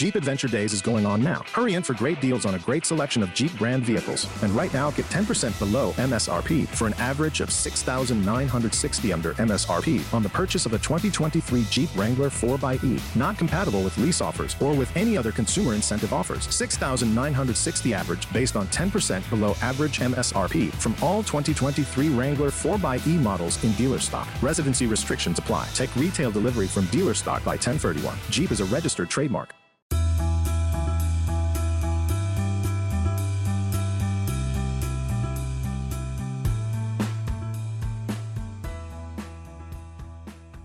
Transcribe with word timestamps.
Jeep 0.00 0.14
Adventure 0.14 0.48
Days 0.48 0.72
is 0.72 0.80
going 0.80 1.04
on 1.04 1.22
now. 1.22 1.42
Hurry 1.52 1.74
in 1.74 1.82
for 1.82 1.92
great 1.92 2.22
deals 2.22 2.46
on 2.46 2.54
a 2.54 2.58
great 2.60 2.86
selection 2.86 3.22
of 3.22 3.34
Jeep 3.34 3.54
brand 3.58 3.82
vehicles. 3.82 4.26
And 4.42 4.50
right 4.52 4.72
now, 4.72 4.90
get 4.92 5.04
10% 5.10 5.58
below 5.58 5.92
MSRP 5.98 6.66
for 6.68 6.86
an 6.86 6.94
average 6.94 7.42
of 7.42 7.52
6960 7.52 9.12
under 9.12 9.34
MSRP 9.34 10.14
on 10.14 10.22
the 10.22 10.30
purchase 10.30 10.64
of 10.64 10.72
a 10.72 10.78
2023 10.78 11.64
Jeep 11.64 11.90
Wrangler 11.94 12.30
4xE. 12.30 12.98
Not 13.14 13.36
compatible 13.36 13.82
with 13.82 13.98
lease 13.98 14.22
offers 14.22 14.56
or 14.58 14.72
with 14.72 14.90
any 14.96 15.18
other 15.18 15.32
consumer 15.32 15.74
incentive 15.74 16.14
offers. 16.14 16.48
6960 16.48 17.92
average 17.92 18.32
based 18.32 18.56
on 18.56 18.68
10% 18.68 19.28
below 19.28 19.54
average 19.60 19.98
MSRP 19.98 20.72
from 20.76 20.96
all 21.02 21.22
2023 21.22 22.08
Wrangler 22.08 22.48
4xE 22.48 23.20
models 23.20 23.62
in 23.62 23.72
dealer 23.72 23.98
stock. 23.98 24.26
Residency 24.40 24.86
restrictions 24.86 25.38
apply. 25.38 25.68
Take 25.74 25.94
retail 25.94 26.30
delivery 26.30 26.68
from 26.68 26.86
dealer 26.86 27.12
stock 27.12 27.44
by 27.44 27.56
1031. 27.56 28.16
Jeep 28.30 28.50
is 28.50 28.60
a 28.60 28.64
registered 28.64 29.10
trademark. 29.10 29.59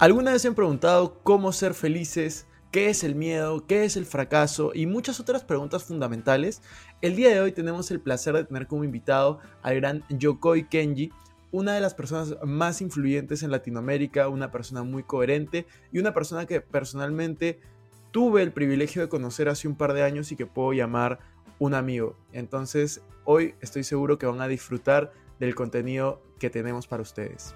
¿Alguna 0.05 0.33
vez 0.33 0.45
han 0.45 0.53
preguntado 0.53 1.17
cómo 1.23 1.51
ser 1.51 1.73
felices? 1.73 2.45
¿Qué 2.69 2.91
es 2.91 3.03
el 3.03 3.15
miedo? 3.15 3.65
¿Qué 3.65 3.85
es 3.85 3.97
el 3.97 4.05
fracaso? 4.05 4.69
Y 4.75 4.85
muchas 4.85 5.19
otras 5.19 5.43
preguntas 5.43 5.83
fundamentales. 5.83 6.61
El 7.01 7.15
día 7.15 7.29
de 7.29 7.41
hoy 7.41 7.51
tenemos 7.51 7.89
el 7.89 7.99
placer 7.99 8.35
de 8.35 8.43
tener 8.43 8.67
como 8.67 8.83
invitado 8.83 9.39
al 9.63 9.77
gran 9.77 10.03
Yokoi 10.09 10.69
Kenji, 10.69 11.11
una 11.51 11.73
de 11.73 11.81
las 11.81 11.95
personas 11.95 12.37
más 12.43 12.81
influyentes 12.81 13.41
en 13.41 13.49
Latinoamérica, 13.49 14.27
una 14.27 14.51
persona 14.51 14.83
muy 14.83 15.01
coherente 15.01 15.65
y 15.91 15.97
una 15.97 16.13
persona 16.13 16.45
que 16.45 16.61
personalmente 16.61 17.59
tuve 18.11 18.43
el 18.43 18.51
privilegio 18.51 19.01
de 19.01 19.09
conocer 19.09 19.49
hace 19.49 19.67
un 19.67 19.75
par 19.75 19.93
de 19.93 20.03
años 20.03 20.31
y 20.31 20.35
que 20.35 20.45
puedo 20.45 20.71
llamar 20.71 21.17
un 21.57 21.73
amigo. 21.73 22.15
Entonces, 22.31 23.01
hoy 23.23 23.55
estoy 23.59 23.83
seguro 23.83 24.19
que 24.19 24.27
van 24.27 24.41
a 24.41 24.47
disfrutar 24.47 25.13
del 25.39 25.55
contenido 25.55 26.21
que 26.37 26.51
tenemos 26.51 26.85
para 26.85 27.01
ustedes. 27.01 27.55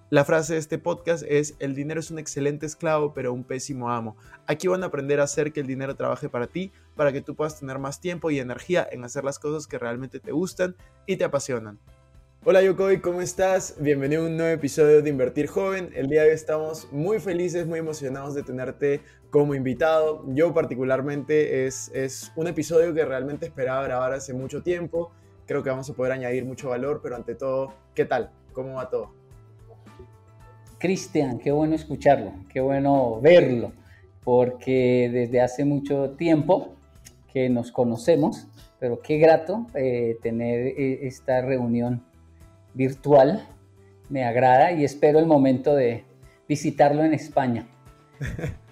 La 0.11 0.25
frase 0.25 0.55
de 0.55 0.59
este 0.59 0.77
podcast 0.77 1.23
es, 1.25 1.55
el 1.59 1.73
dinero 1.73 2.01
es 2.01 2.11
un 2.11 2.19
excelente 2.19 2.65
esclavo 2.65 3.13
pero 3.13 3.31
un 3.31 3.45
pésimo 3.45 3.89
amo. 3.89 4.17
Aquí 4.45 4.67
van 4.67 4.83
a 4.83 4.87
aprender 4.87 5.21
a 5.21 5.23
hacer 5.23 5.53
que 5.53 5.61
el 5.61 5.67
dinero 5.67 5.95
trabaje 5.95 6.27
para 6.27 6.47
ti 6.47 6.73
para 6.97 7.13
que 7.13 7.21
tú 7.21 7.33
puedas 7.33 7.57
tener 7.57 7.79
más 7.79 8.01
tiempo 8.01 8.29
y 8.29 8.39
energía 8.39 8.85
en 8.91 9.05
hacer 9.05 9.23
las 9.23 9.39
cosas 9.39 9.67
que 9.67 9.79
realmente 9.79 10.19
te 10.19 10.33
gustan 10.33 10.75
y 11.07 11.15
te 11.15 11.23
apasionan. 11.23 11.79
Hola 12.43 12.61
Yokoi, 12.61 12.99
¿cómo 12.99 13.21
estás? 13.21 13.77
Bienvenido 13.79 14.23
a 14.23 14.25
un 14.25 14.35
nuevo 14.35 14.51
episodio 14.51 15.01
de 15.01 15.09
Invertir 15.09 15.47
Joven. 15.47 15.91
El 15.95 16.07
día 16.07 16.23
de 16.23 16.27
hoy 16.27 16.35
estamos 16.35 16.91
muy 16.91 17.21
felices, 17.21 17.65
muy 17.65 17.79
emocionados 17.79 18.35
de 18.35 18.43
tenerte 18.43 18.99
como 19.29 19.55
invitado. 19.55 20.25
Yo 20.27 20.53
particularmente 20.53 21.65
es, 21.67 21.89
es 21.93 22.33
un 22.35 22.47
episodio 22.47 22.93
que 22.93 23.05
realmente 23.05 23.45
esperaba 23.45 23.81
grabar 23.83 24.11
hace 24.11 24.33
mucho 24.33 24.61
tiempo. 24.61 25.13
Creo 25.47 25.63
que 25.63 25.69
vamos 25.69 25.89
a 25.89 25.93
poder 25.93 26.11
añadir 26.11 26.43
mucho 26.43 26.67
valor, 26.67 26.99
pero 27.01 27.15
ante 27.15 27.33
todo, 27.33 27.73
¿qué 27.95 28.03
tal? 28.03 28.33
¿Cómo 28.51 28.73
va 28.73 28.89
todo? 28.89 29.20
Cristian, 30.81 31.37
qué 31.37 31.51
bueno 31.51 31.75
escucharlo, 31.75 32.33
qué 32.49 32.59
bueno 32.59 33.21
verlo, 33.21 33.71
porque 34.23 35.11
desde 35.13 35.39
hace 35.39 35.63
mucho 35.63 36.11
tiempo 36.17 36.73
que 37.31 37.49
nos 37.49 37.71
conocemos, 37.71 38.47
pero 38.79 38.99
qué 38.99 39.19
grato 39.19 39.67
eh, 39.75 40.17
tener 40.23 40.73
eh, 40.75 41.07
esta 41.07 41.41
reunión 41.41 42.03
virtual. 42.73 43.47
Me 44.09 44.23
agrada 44.23 44.71
y 44.71 44.83
espero 44.83 45.19
el 45.19 45.27
momento 45.27 45.75
de 45.75 46.03
visitarlo 46.49 47.03
en 47.03 47.13
España. 47.13 47.67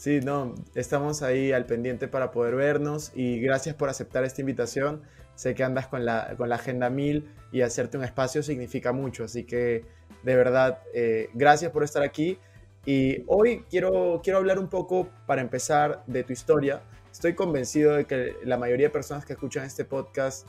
Sí, 0.00 0.20
no, 0.20 0.54
estamos 0.74 1.20
ahí 1.20 1.52
al 1.52 1.66
pendiente 1.66 2.08
para 2.08 2.30
poder 2.30 2.54
vernos 2.54 3.12
y 3.14 3.38
gracias 3.38 3.74
por 3.74 3.90
aceptar 3.90 4.24
esta 4.24 4.40
invitación. 4.40 5.02
Sé 5.34 5.54
que 5.54 5.62
andas 5.62 5.88
con 5.88 6.06
la, 6.06 6.36
con 6.38 6.48
la 6.48 6.54
Agenda 6.54 6.88
1000 6.88 7.28
y 7.52 7.60
hacerte 7.60 7.98
un 7.98 8.04
espacio 8.04 8.42
significa 8.42 8.92
mucho, 8.92 9.24
así 9.24 9.44
que 9.44 9.84
de 10.22 10.36
verdad, 10.36 10.78
eh, 10.94 11.28
gracias 11.34 11.70
por 11.70 11.84
estar 11.84 12.02
aquí. 12.02 12.38
Y 12.86 13.24
hoy 13.26 13.66
quiero, 13.68 14.22
quiero 14.24 14.38
hablar 14.38 14.58
un 14.58 14.68
poco, 14.70 15.10
para 15.26 15.42
empezar, 15.42 16.02
de 16.06 16.24
tu 16.24 16.32
historia, 16.32 16.80
estoy 17.12 17.34
convencido 17.34 17.96
de 17.96 18.06
que 18.06 18.36
la 18.42 18.56
mayoría 18.56 18.86
de 18.86 18.90
personas 18.90 19.26
que 19.26 19.34
escuchan 19.34 19.66
este 19.66 19.84
podcast 19.84 20.48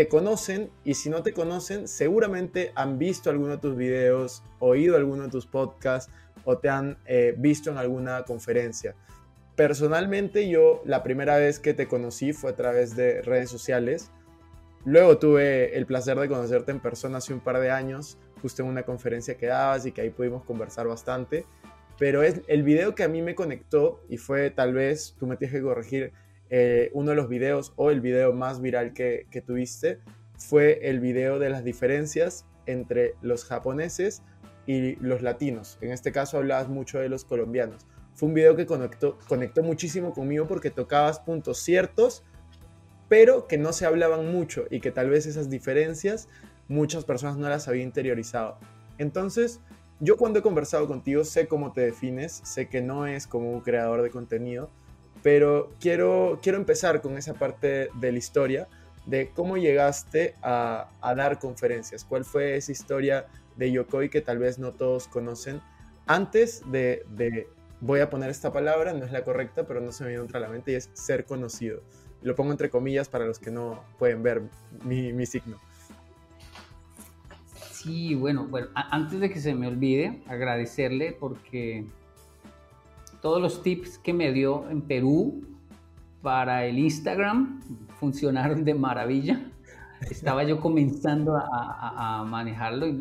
te 0.00 0.08
conocen 0.08 0.70
y 0.82 0.94
si 0.94 1.10
no 1.10 1.22
te 1.22 1.34
conocen, 1.34 1.86
seguramente 1.86 2.72
han 2.74 2.98
visto 2.98 3.28
alguno 3.28 3.50
de 3.50 3.58
tus 3.58 3.76
videos, 3.76 4.42
oído 4.58 4.96
alguno 4.96 5.24
de 5.24 5.28
tus 5.28 5.44
podcasts 5.44 6.10
o 6.44 6.56
te 6.56 6.70
han 6.70 6.96
eh, 7.04 7.34
visto 7.36 7.70
en 7.70 7.76
alguna 7.76 8.22
conferencia. 8.22 8.94
Personalmente 9.56 10.48
yo 10.48 10.80
la 10.86 11.02
primera 11.02 11.36
vez 11.36 11.58
que 11.58 11.74
te 11.74 11.86
conocí 11.86 12.32
fue 12.32 12.52
a 12.52 12.56
través 12.56 12.96
de 12.96 13.20
redes 13.20 13.50
sociales. 13.50 14.10
Luego 14.86 15.18
tuve 15.18 15.76
el 15.76 15.84
placer 15.84 16.18
de 16.18 16.28
conocerte 16.28 16.70
en 16.70 16.80
persona 16.80 17.18
hace 17.18 17.34
un 17.34 17.40
par 17.40 17.60
de 17.60 17.70
años, 17.70 18.16
justo 18.40 18.62
en 18.62 18.70
una 18.70 18.84
conferencia 18.84 19.36
que 19.36 19.48
dabas 19.48 19.84
y 19.84 19.92
que 19.92 20.00
ahí 20.00 20.08
pudimos 20.08 20.44
conversar 20.44 20.86
bastante 20.86 21.44
pero 21.98 22.22
es 22.22 22.40
el 22.48 22.62
video 22.62 22.94
que 22.94 23.02
a 23.02 23.08
mí 23.08 23.20
me 23.20 23.34
conectó 23.34 24.00
y 24.08 24.16
fue 24.16 24.50
tal 24.50 24.72
vez, 24.72 25.14
tú 25.18 25.26
me 25.26 25.36
tienes 25.36 25.54
que 25.54 25.62
corregir, 25.62 26.14
eh, 26.50 26.90
uno 26.92 27.10
de 27.10 27.16
los 27.16 27.28
videos 27.28 27.72
o 27.76 27.90
el 27.90 28.00
video 28.00 28.32
más 28.32 28.60
viral 28.60 28.92
que, 28.92 29.26
que 29.30 29.40
tuviste 29.40 30.00
fue 30.36 30.88
el 30.88 31.00
video 31.00 31.38
de 31.38 31.50
las 31.50 31.64
diferencias 31.64 32.46
entre 32.66 33.14
los 33.22 33.44
japoneses 33.44 34.22
y 34.66 34.96
los 34.96 35.22
latinos. 35.22 35.78
En 35.80 35.90
este 35.90 36.12
caso 36.12 36.38
hablabas 36.38 36.68
mucho 36.68 36.98
de 36.98 37.08
los 37.08 37.24
colombianos. 37.24 37.86
Fue 38.14 38.28
un 38.28 38.34
video 38.34 38.56
que 38.56 38.66
conectó, 38.66 39.18
conectó 39.28 39.62
muchísimo 39.62 40.12
conmigo 40.12 40.46
porque 40.46 40.70
tocabas 40.70 41.20
puntos 41.20 41.58
ciertos, 41.58 42.24
pero 43.08 43.46
que 43.46 43.58
no 43.58 43.72
se 43.72 43.86
hablaban 43.86 44.30
mucho 44.30 44.66
y 44.70 44.80
que 44.80 44.90
tal 44.90 45.10
vez 45.10 45.26
esas 45.26 45.50
diferencias 45.50 46.28
muchas 46.68 47.04
personas 47.04 47.36
no 47.36 47.48
las 47.48 47.66
habían 47.66 47.88
interiorizado. 47.88 48.58
Entonces, 48.98 49.60
yo 49.98 50.16
cuando 50.16 50.38
he 50.38 50.42
conversado 50.42 50.86
contigo 50.86 51.24
sé 51.24 51.48
cómo 51.48 51.72
te 51.72 51.80
defines, 51.80 52.40
sé 52.44 52.68
que 52.68 52.80
no 52.80 53.06
es 53.06 53.26
como 53.26 53.50
un 53.50 53.60
creador 53.60 54.02
de 54.02 54.10
contenido, 54.10 54.70
pero 55.22 55.72
quiero, 55.80 56.38
quiero 56.42 56.58
empezar 56.58 57.00
con 57.00 57.16
esa 57.16 57.34
parte 57.34 57.90
de 57.94 58.12
la 58.12 58.18
historia, 58.18 58.68
de 59.06 59.30
cómo 59.30 59.56
llegaste 59.56 60.34
a, 60.42 60.88
dar 61.16 61.38
conferencias, 61.38 62.04
cuál 62.04 62.24
fue 62.24 62.56
esa 62.56 62.72
historia 62.72 63.26
de 63.56 63.72
Yokoi 63.72 64.08
que 64.08 64.20
tal 64.20 64.38
vez 64.38 64.58
no 64.58 64.72
todos 64.72 65.08
conocen, 65.08 65.60
antes 66.06 66.62
de, 66.70 67.48
voy 67.80 68.00
a 68.00 68.10
poner 68.10 68.30
esta 68.30 68.52
palabra, 68.52 68.92
no 68.92 69.04
es 69.04 69.12
la 69.12 69.22
correcta, 69.24 69.66
pero 69.66 69.80
no 69.80 69.92
se 69.92 70.04
me 70.04 70.10
viene 70.10 70.24
otra 70.24 70.38
a 70.38 70.42
la 70.42 70.48
mente, 70.48 70.72
y 70.72 70.74
es 70.74 70.90
ser 70.92 71.24
conocido. 71.24 71.82
Lo 72.22 72.34
pongo 72.34 72.52
entre 72.52 72.68
comillas 72.68 73.08
para 73.08 73.24
los 73.24 73.38
que 73.38 73.50
no 73.50 73.82
pueden 73.98 74.22
ver 74.22 74.42
mi, 74.84 75.12
mi 75.12 75.24
signo. 75.26 75.56
Sí, 77.72 78.14
bueno, 78.14 78.46
bueno, 78.46 78.68
antes 78.74 79.20
de 79.20 79.30
que 79.30 79.40
se 79.40 79.54
me 79.54 79.66
olvide, 79.66 80.22
agradecerle 80.26 81.16
porque 81.18 81.86
todos 83.20 83.40
los 83.40 83.62
tips 83.62 83.98
que 83.98 84.12
me 84.12 84.32
dio 84.32 84.68
en 84.70 84.82
Perú 84.82 85.44
para 86.22 86.64
el 86.66 86.78
Instagram 86.78 87.60
funcionaron 87.98 88.64
de 88.64 88.74
maravilla. 88.74 89.40
Estaba 90.10 90.44
yo 90.44 90.60
comenzando 90.60 91.36
a, 91.36 92.24
manejarlo 92.26 92.86
y 92.86 92.92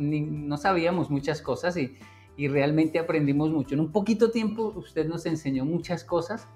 no 0.00 0.56
sabíamos 0.56 1.10
muchas 1.10 1.42
cosas 1.42 1.76
y, 1.76 1.96
realmente 2.48 3.00
aprendimos 3.00 3.50
mucho. 3.50 3.74
En 3.74 3.80
un 3.80 3.90
poquito 3.90 4.30
tiempo 4.30 4.72
usted 4.76 5.08
nos 5.08 5.26
enseñó 5.26 5.64
muchas 5.64 6.04
cosas 6.04 6.46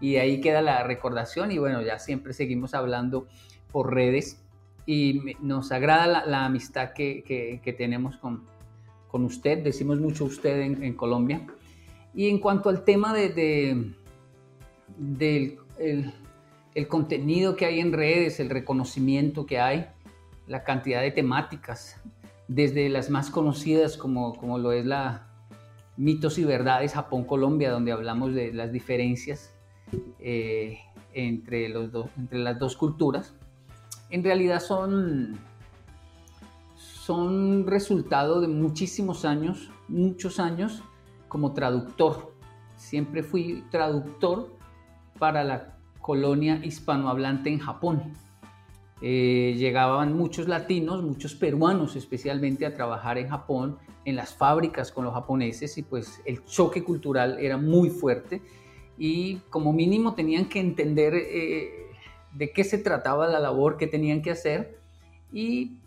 y 0.00 0.16
ahí 0.16 0.40
queda 0.40 0.62
la 0.62 0.84
recordación 0.84 1.50
y 1.50 1.58
bueno, 1.58 1.82
ya 1.82 1.98
siempre 1.98 2.32
seguimos 2.32 2.72
hablando 2.72 3.26
por 3.72 3.92
redes 3.92 4.40
y 4.86 5.34
nos 5.40 5.72
agrada 5.72 6.24
la, 6.24 6.44
amistad 6.44 6.92
que, 6.92 7.24
que, 7.62 7.72
tenemos 7.72 8.16
con, 8.18 8.44
con, 9.08 9.24
usted, 9.24 9.64
decimos 9.64 9.98
mucho 9.98 10.24
usted 10.24 10.60
en, 10.60 10.94
Colombia. 10.94 11.46
Y 12.14 12.28
en 12.28 12.38
cuanto 12.38 12.68
al 12.68 12.84
tema 12.84 13.12
de, 13.12 13.28
de 13.30 13.86
del 14.96 15.58
el, 16.74 16.88
contenido 16.88 17.56
que 17.56 17.66
hay 17.66 17.80
en 17.80 17.92
redes, 17.92 18.40
el 18.40 18.50
reconocimiento 18.50 19.46
que 19.46 19.58
hay, 19.58 19.86
la 20.46 20.64
cantidad 20.64 21.00
de 21.00 21.10
temáticas, 21.10 22.00
desde 22.48 22.88
las 22.88 23.10
más 23.10 23.30
conocidas 23.30 23.96
como, 23.96 24.34
como 24.34 24.58
lo 24.58 24.72
es 24.72 24.84
la 24.84 25.28
mitos 25.96 26.38
y 26.38 26.44
verdades 26.44 26.94
Japón-Colombia, 26.94 27.70
donde 27.70 27.92
hablamos 27.92 28.34
de 28.34 28.52
las 28.52 28.72
diferencias, 28.72 29.54
eh, 30.18 30.78
entre, 31.12 31.68
los 31.68 31.90
entre 32.16 32.38
las 32.38 32.58
dos 32.58 32.76
culturas, 32.76 33.34
en 34.10 34.24
realidad 34.24 34.60
son, 34.60 35.38
son 36.76 37.66
resultado 37.66 38.40
de 38.40 38.48
muchísimos 38.48 39.24
años, 39.24 39.70
muchos 39.88 40.40
años 40.40 40.82
como 41.34 41.52
traductor. 41.52 42.32
Siempre 42.76 43.24
fui 43.24 43.64
traductor 43.68 44.56
para 45.18 45.42
la 45.42 45.76
colonia 46.00 46.60
hispanohablante 46.62 47.50
en 47.50 47.58
Japón. 47.58 48.12
Eh, 49.02 49.56
llegaban 49.58 50.16
muchos 50.16 50.46
latinos, 50.46 51.02
muchos 51.02 51.34
peruanos 51.34 51.96
especialmente 51.96 52.66
a 52.66 52.72
trabajar 52.72 53.18
en 53.18 53.30
Japón, 53.30 53.78
en 54.04 54.14
las 54.14 54.32
fábricas 54.32 54.92
con 54.92 55.06
los 55.06 55.12
japoneses 55.12 55.76
y 55.76 55.82
pues 55.82 56.22
el 56.24 56.44
choque 56.44 56.84
cultural 56.84 57.38
era 57.40 57.56
muy 57.56 57.90
fuerte 57.90 58.40
y 58.96 59.38
como 59.50 59.72
mínimo 59.72 60.14
tenían 60.14 60.44
que 60.48 60.60
entender 60.60 61.14
eh, 61.16 61.88
de 62.32 62.52
qué 62.52 62.62
se 62.62 62.78
trataba 62.78 63.26
la 63.26 63.40
labor 63.40 63.76
que 63.76 63.88
tenían 63.88 64.22
que 64.22 64.30
hacer 64.30 64.78
y 65.32 65.80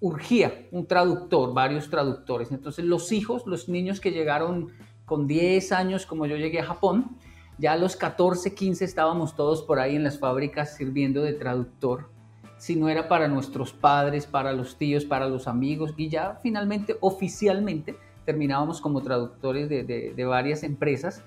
urgía 0.00 0.66
un 0.72 0.86
traductor, 0.86 1.54
varios 1.54 1.90
traductores. 1.90 2.52
Entonces 2.52 2.84
los 2.84 3.12
hijos, 3.12 3.46
los 3.46 3.68
niños 3.68 4.00
que 4.00 4.10
llegaron 4.10 4.70
con 5.04 5.26
10 5.26 5.72
años 5.72 6.06
como 6.06 6.26
yo 6.26 6.36
llegué 6.36 6.60
a 6.60 6.64
Japón, 6.64 7.16
ya 7.58 7.72
a 7.72 7.76
los 7.76 7.96
14, 7.96 8.54
15 8.54 8.84
estábamos 8.84 9.34
todos 9.34 9.62
por 9.62 9.78
ahí 9.78 9.96
en 9.96 10.04
las 10.04 10.18
fábricas 10.18 10.76
sirviendo 10.76 11.22
de 11.22 11.32
traductor. 11.32 12.10
Si 12.58 12.76
no 12.76 12.88
era 12.88 13.08
para 13.08 13.28
nuestros 13.28 13.72
padres, 13.72 14.26
para 14.26 14.52
los 14.52 14.76
tíos, 14.76 15.04
para 15.04 15.28
los 15.28 15.46
amigos, 15.48 15.94
y 15.96 16.08
ya 16.08 16.38
finalmente, 16.42 16.96
oficialmente, 17.00 17.96
terminábamos 18.24 18.80
como 18.80 19.02
traductores 19.02 19.68
de, 19.68 20.24
varias 20.26 20.64
empresas 20.64 21.22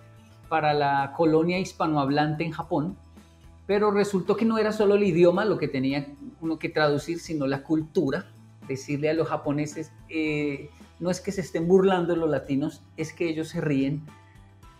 para 0.50 0.74
la 0.74 1.14
colonia 1.16 1.58
hispanohablante 1.58 2.44
en 2.44 2.52
Japón, 2.52 2.98
pero 3.66 3.92
resultó 3.92 4.36
que 4.36 4.46
no 4.46 4.58
era 4.58 4.72
solo 4.72 4.96
el 4.96 5.04
idioma 5.04 5.46
lo 5.46 5.58
que 5.58 5.68
tenía 5.68 6.08
uno 6.42 6.60
que 6.60 6.70
traducir, 6.70 7.20
sino 7.20 7.48
la 7.48 7.64
cultura, 7.64 8.26
decirle 8.70 9.10
a 9.10 9.14
los 9.14 9.28
japoneses, 9.28 9.92
eh, 10.08 10.70
no 11.00 11.10
es 11.10 11.20
que 11.20 11.34
se 11.34 11.42
estén 11.42 11.68
burlando 11.68 12.14
de 12.14 12.20
los 12.20 12.30
latinos, 12.30 12.82
es 12.96 13.12
que 13.12 13.28
ellos 13.28 13.50
se 13.50 13.60
ríen 13.60 14.06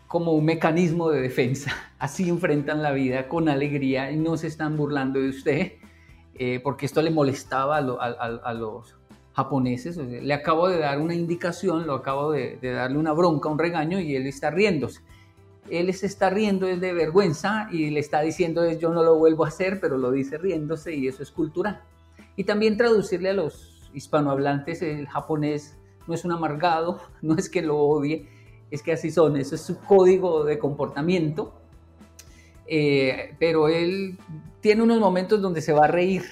como 0.08 0.32
un 0.32 0.44
mecanismo 0.44 1.10
de 1.10 1.22
defensa, 1.22 1.72
así 2.00 2.30
enfrentan 2.30 2.82
la 2.82 2.92
vida 2.92 3.28
con 3.28 3.50
alegría 3.50 4.12
y 4.12 4.18
no 4.18 4.38
se 4.38 4.48
están 4.48 4.78
burlando 4.78 5.20
de 5.20 5.30
usted, 5.30 5.74
eh, 6.36 6.60
porque 6.64 6.86
esto 6.86 7.02
le 7.02 7.12
molestaba 7.12 7.78
a, 7.78 8.54
los 8.54 8.96
japoneses. 9.34 9.98
Le 9.98 10.34
acabo 10.34 10.68
de 10.70 10.80
dar 10.80 11.00
una 11.00 11.14
indicación, 11.14 11.86
lo 11.86 11.96
acabo 11.96 12.32
de, 12.32 12.58
darle 12.62 12.98
una 12.98 13.12
bronca, 13.12 13.50
un 13.50 13.60
regaño 13.60 14.00
y 14.00 14.16
él 14.16 14.26
está 14.26 14.50
riéndose. 14.50 15.02
Él 15.70 15.94
se 15.94 16.08
está 16.08 16.30
riendo 16.30 16.68
es 16.68 16.82
de 16.82 16.94
vergüenza 16.94 17.68
y 17.72 17.92
le 17.92 18.00
está 18.00 18.22
diciendo 18.22 18.64
es 18.64 18.80
yo 18.80 18.90
no 18.92 19.04
lo 19.04 19.16
vuelvo 19.16 19.46
a 19.46 19.50
hacer, 19.50 19.80
pero 19.80 19.98
lo 19.98 20.12
dice 20.12 20.38
riéndose 20.38 20.96
y 20.96 21.08
eso 21.08 21.22
es 21.22 21.30
cultural. 21.30 21.82
Y 22.36 22.46
también 22.46 22.78
traducirle 22.78 23.30
a 23.30 23.34
los 23.34 23.79
hispanohablantes 23.94 24.82
el 24.82 25.08
japonés 25.08 25.78
no 26.08 26.14
es 26.14 26.26
un 26.26 26.32
amargado, 26.32 27.00
no 27.22 27.36
es 27.36 27.50
que 27.50 27.62
lo 27.62 27.78
odie, 27.78 28.28
es 28.72 28.84
que 28.84 28.94
así 28.94 29.12
son, 29.12 29.38
eso 29.38 29.56
es 29.56 29.62
su 29.62 29.80
código 29.80 30.44
de 30.44 30.60
comportamiento 30.60 31.60
eh, 32.72 33.36
pero 33.40 33.68
él 33.68 34.16
tiene 34.62 34.84
unos 34.84 35.00
momentos 35.00 35.42
donde 35.42 35.60
se 35.60 35.74
va 35.74 35.86
a 35.86 35.88
reír 35.88 36.24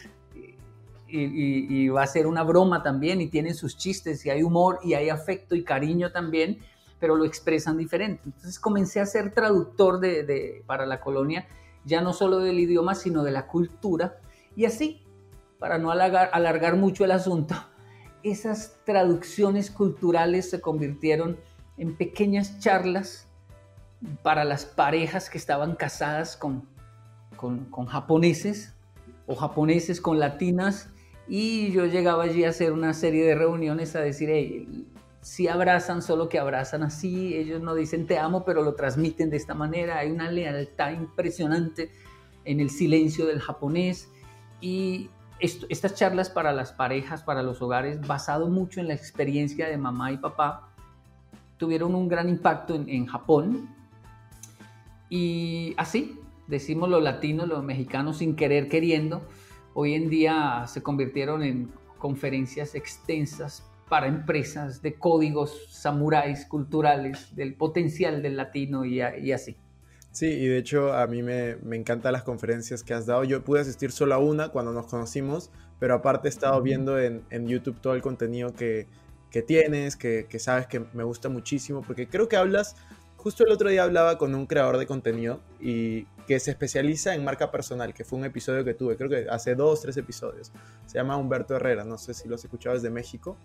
y, 1.08 1.88
va 1.88 2.04
a 2.04 2.08
ser 2.08 2.28
una 2.28 2.44
broma 2.44 2.84
también 2.84 3.22
y 3.22 3.28
tiene 3.28 3.56
sus 3.56 3.76
chistes 3.76 4.24
y 4.26 4.30
hay 4.30 4.44
humor 4.44 4.80
y 4.84 4.94
hay 4.94 5.10
afecto 5.10 5.56
y 5.56 5.64
cariño 5.64 6.12
también, 6.12 6.60
pero 7.00 7.16
lo 7.16 7.26
expresan 7.26 7.78
diferente. 7.78 8.22
Entonces 8.26 8.60
comencé 8.60 9.00
a 9.00 9.08
ser 9.08 9.34
traductor 9.34 10.00
de, 10.00 10.64
para 10.68 10.86
la 10.86 11.00
colonia, 11.00 11.48
ya 11.86 12.02
no 12.02 12.14
solo 12.14 12.38
del 12.38 12.60
idioma, 12.60 12.94
sino 12.94 13.24
de 13.24 13.32
la 13.32 13.48
cultura. 13.48 14.20
Y 14.56 14.66
así, 14.66 15.02
para 15.60 15.78
no 15.78 15.92
alargar, 15.92 16.76
mucho 16.76 17.06
el 17.06 17.12
asunto, 17.12 17.56
esas 18.24 18.80
traducciones 18.86 19.72
culturales 19.72 20.50
se 20.50 20.62
convirtieron 20.62 21.38
en 21.78 21.96
pequeñas 21.96 22.60
charlas 22.60 23.28
para 24.24 24.44
las 24.44 24.66
parejas 24.66 25.30
que 25.30 25.38
estaban 25.38 25.76
casadas 25.76 26.38
con, 26.38 26.68
con, 27.36 27.86
japoneses 27.86 28.76
o 29.26 29.36
japoneses 29.36 30.02
con 30.02 30.20
latinas. 30.20 30.90
Y 31.28 31.72
yo 31.72 31.86
llegaba 31.86 32.24
allí 32.24 32.44
a 32.46 32.50
hacer 32.50 32.72
una 32.72 32.94
serie 32.94 33.26
de 33.26 33.36
reuniones 33.36 33.96
a 33.96 34.02
decir, 34.02 34.30
hey, 34.32 34.88
si 35.22 35.48
abrazan, 35.48 36.02
solo 36.02 36.30
que 36.30 36.40
abrazan 36.40 36.84
así, 36.84 37.36
ellos 37.36 37.62
no 37.62 37.76
dicen 37.76 38.08
te 38.08 38.18
amo, 38.18 38.46
pero 38.46 38.64
lo 38.64 38.76
transmiten 38.76 39.30
de 39.30 39.38
esta 39.38 39.54
manera, 39.54 39.98
hay 39.98 40.10
una 40.12 40.32
lealtad 40.32 40.92
impresionante 40.92 41.92
en 42.46 42.62
el 42.62 42.70
silencio 42.70 43.26
del 43.26 43.42
japonés 43.42 44.10
y 44.62 45.10
estas 45.40 45.96
charlas 45.96 46.30
para 46.30 46.52
las 46.52 46.72
parejas, 46.72 47.24
para 47.24 47.44
los 47.44 47.62
hogares, 47.62 48.06
basado 48.06 48.48
mucho 48.48 48.80
en 48.80 48.88
la 48.88 48.94
experiencia 48.94 49.68
de 49.68 49.78
mamá 49.78 50.12
y 50.12 50.18
papá, 50.18 50.70
tuvieron 51.58 51.96
un 51.96 52.08
gran 52.08 52.30
impacto 52.30 52.76
en, 52.76 52.90
en 52.90 53.06
Japón 53.06 53.70
y 55.10 55.74
así, 55.78 56.20
decimos 56.48 56.90
los 56.90 57.02
latinos, 57.02 57.48
los 57.48 57.64
mexicanos 57.64 58.18
sin 58.18 58.36
querer 58.36 58.68
queriendo, 58.68 59.22
hoy 59.74 59.94
en 59.94 60.10
día 60.10 60.66
se 60.68 60.82
convirtieron 60.82 61.44
en 61.44 61.72
conferencias 61.98 62.76
extensas 62.76 63.64
para 63.90 64.08
empresas 64.08 64.82
de 64.82 64.96
códigos 64.96 65.68
samuráis 65.70 66.46
culturales, 66.46 67.36
del 67.36 67.56
potencial 67.56 68.22
del 68.22 68.36
latino 68.36 68.86
y, 68.86 69.02
así. 69.32 69.56
Sí, 70.18 70.26
y 70.26 70.48
de 70.48 70.58
hecho 70.58 70.94
a 70.94 71.06
mí 71.06 71.22
me, 71.22 71.58
me 71.58 71.76
encantan 71.76 72.12
las 72.12 72.24
conferencias 72.24 72.82
que 72.82 72.96
has 72.96 73.06
dado. 73.06 73.24
Yo 73.24 73.44
pude 73.44 73.60
asistir 73.60 73.92
solo 73.92 74.16
a 74.16 74.18
una 74.18 74.50
cuando 74.50 74.74
nos 74.74 74.88
conocimos, 74.88 75.52
pero 75.78 75.94
aparte 75.94 76.28
he 76.28 76.30
estado 76.30 76.60
viendo 76.64 77.00
en, 77.00 77.24
en 77.30 77.48
YouTube 77.48 77.80
todo 77.80 77.94
el 77.94 78.02
contenido 78.02 78.52
que, 78.52 78.88
que 79.30 79.44
tienes, 79.44 79.96
que, 79.96 80.26
que, 80.28 80.40
sabes 80.40 80.66
que 80.66 80.80
me 80.94 81.04
gusta 81.04 81.30
muchísimo, 81.30 81.84
porque 81.84 82.08
creo 82.08 82.28
que 82.28 82.36
hablas 82.36 82.76
Justo 83.18 83.44
el 83.44 83.52
otro 83.52 83.70
día 83.70 83.84
hablaba 83.84 84.18
con 84.18 84.34
un 84.34 84.48
creador 84.48 84.78
de 84.78 84.88
contenido 84.88 85.40
y 85.60 86.06
que 86.28 86.40
se 86.40 86.50
especializa 86.50 87.14
en 87.14 87.24
marca 87.24 87.52
personal, 87.52 87.94
que 87.94 88.04
fue 88.04 88.18
un 88.18 88.26
episodio 88.26 88.64
que 88.64 88.74
tuve, 88.74 88.98
creo 88.98 89.10
que 89.10 89.28
hace 89.30 89.54
dos, 89.54 89.82
tres 89.82 89.98
episodios. 89.98 90.52
Se 90.88 90.98
llama 90.98 91.18
Humberto 91.18 91.56
Herrera, 91.56 91.84
no 91.84 92.00
sé 92.00 92.16
si 92.16 92.28
lo 92.28 92.36
has 92.36 92.44
escuchado 92.44 92.76
desde 92.76 92.90
México. 92.90 93.38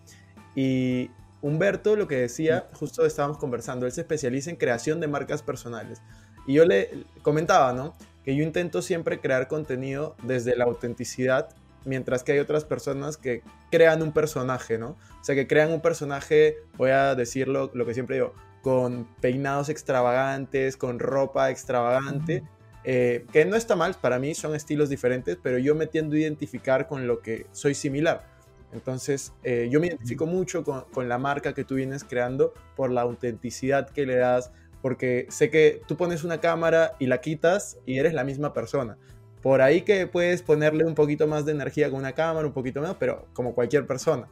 Y 0.54 1.10
Humberto 1.42 1.96
lo 1.96 2.06
que 2.06 2.16
decía, 2.16 2.68
justo 2.74 3.04
estábamos 3.04 3.38
conversando, 3.38 3.84
él 3.84 3.92
se 3.92 4.02
especializa 4.02 4.50
en 4.50 4.56
creación 4.56 5.00
de 5.00 5.08
marcas 5.08 5.42
personales. 5.42 6.00
Y 6.46 6.54
yo 6.54 6.64
le 6.64 7.04
comentaba, 7.22 7.72
¿no? 7.72 7.94
Que 8.24 8.36
yo 8.36 8.42
intento 8.42 8.82
siempre 8.82 9.20
crear 9.20 9.48
contenido 9.48 10.16
desde 10.22 10.56
la 10.56 10.64
autenticidad, 10.64 11.48
mientras 11.84 12.22
que 12.22 12.32
hay 12.32 12.38
otras 12.38 12.64
personas 12.64 13.16
que 13.16 13.42
crean 13.70 14.02
un 14.02 14.12
personaje, 14.12 14.78
¿no? 14.78 14.96
O 15.20 15.24
sea, 15.24 15.34
que 15.34 15.46
crean 15.46 15.72
un 15.72 15.80
personaje, 15.80 16.56
voy 16.76 16.90
a 16.90 17.14
decirlo, 17.14 17.70
lo 17.74 17.86
que 17.86 17.94
siempre 17.94 18.16
digo, 18.16 18.34
con 18.62 19.06
peinados 19.20 19.68
extravagantes, 19.68 20.76
con 20.76 20.98
ropa 20.98 21.50
extravagante, 21.50 22.44
eh, 22.84 23.26
que 23.32 23.44
no 23.44 23.56
está 23.56 23.76
mal, 23.76 23.94
para 24.00 24.18
mí 24.18 24.34
son 24.34 24.54
estilos 24.54 24.88
diferentes, 24.88 25.38
pero 25.40 25.58
yo 25.58 25.74
me 25.74 25.86
tiendo 25.86 26.16
a 26.16 26.20
identificar 26.20 26.88
con 26.88 27.06
lo 27.06 27.20
que 27.20 27.46
soy 27.52 27.74
similar. 27.74 28.32
Entonces, 28.72 29.32
eh, 29.44 29.68
yo 29.70 29.80
me 29.80 29.88
identifico 29.88 30.26
mucho 30.26 30.64
con, 30.64 31.08
la 31.08 31.18
marca 31.18 31.52
que 31.54 31.64
tú 31.64 31.74
vienes 31.74 32.04
creando 32.04 32.54
por 32.74 32.90
la 32.90 33.02
autenticidad 33.02 33.90
que 33.90 34.06
le 34.06 34.16
das, 34.16 34.50
porque 34.82 35.26
sé 35.30 35.50
que 35.50 35.80
tú 35.86 35.96
pones 35.96 36.24
una 36.24 36.40
cámara 36.40 36.96
y 36.98 37.06
la 37.06 37.20
quitas 37.20 37.78
y 37.86 37.98
eres 37.98 38.12
la 38.12 38.24
misma 38.24 38.52
persona. 38.52 38.98
Por 39.40 39.62
ahí 39.62 39.82
que 39.82 40.06
puedes 40.06 40.42
ponerle 40.42 40.84
un 40.84 40.94
poquito 40.94 41.26
más 41.26 41.46
de 41.46 41.52
energía 41.52 41.88
con 41.90 42.00
una 42.00 42.12
cámara, 42.12 42.46
un 42.46 42.52
poquito 42.52 42.80
menos, 42.80 42.96
pero 42.98 43.26
como 43.32 43.54
cualquier 43.54 43.86
persona. 43.86 44.28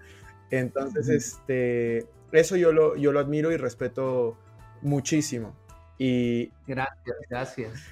Entonces, 0.51 1.09
este, 1.09 2.07
eso 2.33 2.57
yo 2.57 2.73
lo, 2.73 2.97
yo 2.97 3.13
lo 3.13 3.21
admiro 3.21 3.53
y 3.53 3.57
respeto 3.57 4.37
muchísimo. 4.83 5.55
Y... 5.99 6.51
Gracias, 6.67 7.17
gracias. 7.29 7.85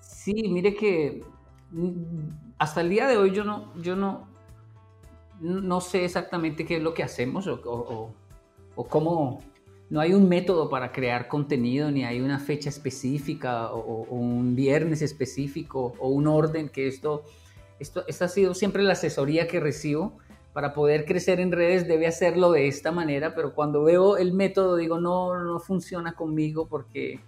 Sí, 0.00 0.34
mire 0.48 0.74
que 0.74 1.22
mm, 1.70 2.28
hasta 2.58 2.80
el 2.80 2.90
día 2.90 3.06
de 3.06 3.16
hoy 3.16 3.32
yo 3.32 3.44
no, 3.44 3.72
yo 3.80 3.96
no, 3.96 4.28
no 5.40 5.80
sé 5.80 6.04
exactamente 6.04 6.64
qué 6.64 6.76
es 6.76 6.82
lo 6.82 6.94
que 6.94 7.02
hacemos 7.02 7.46
o, 7.46 8.12
cómo, 8.88 9.42
no 9.88 10.00
hay 10.00 10.14
un 10.14 10.28
método 10.28 10.68
para 10.68 10.90
crear 10.90 11.28
contenido, 11.28 11.90
ni 11.90 12.04
hay 12.04 12.20
una 12.20 12.38
fecha 12.38 12.68
específica 12.68 13.72
o, 13.72 14.06
un 14.10 14.56
viernes 14.56 15.00
específico 15.02 15.94
o 15.98 16.08
un 16.08 16.26
orden 16.26 16.68
que 16.68 16.88
esto, 16.88 17.22
esto, 17.78 18.04
esta 18.08 18.24
ha 18.24 18.28
sido 18.28 18.54
siempre 18.54 18.82
la 18.82 18.94
asesoría 18.94 19.46
que 19.46 19.60
recibo. 19.60 20.18
Para 20.52 20.72
poder 20.72 21.04
crecer 21.04 21.38
en 21.38 21.52
redes 21.52 21.86
debe 21.86 22.06
hacerlo 22.06 22.50
de 22.50 22.66
esta 22.66 22.90
manera, 22.90 23.34
pero 23.34 23.54
cuando 23.54 23.84
veo 23.84 24.16
el 24.16 24.32
método 24.32 24.76
digo, 24.76 24.98
no, 24.98 25.38
no 25.38 25.60
funciona 25.60 26.14
conmigo 26.14 26.66
porque, 26.66 27.20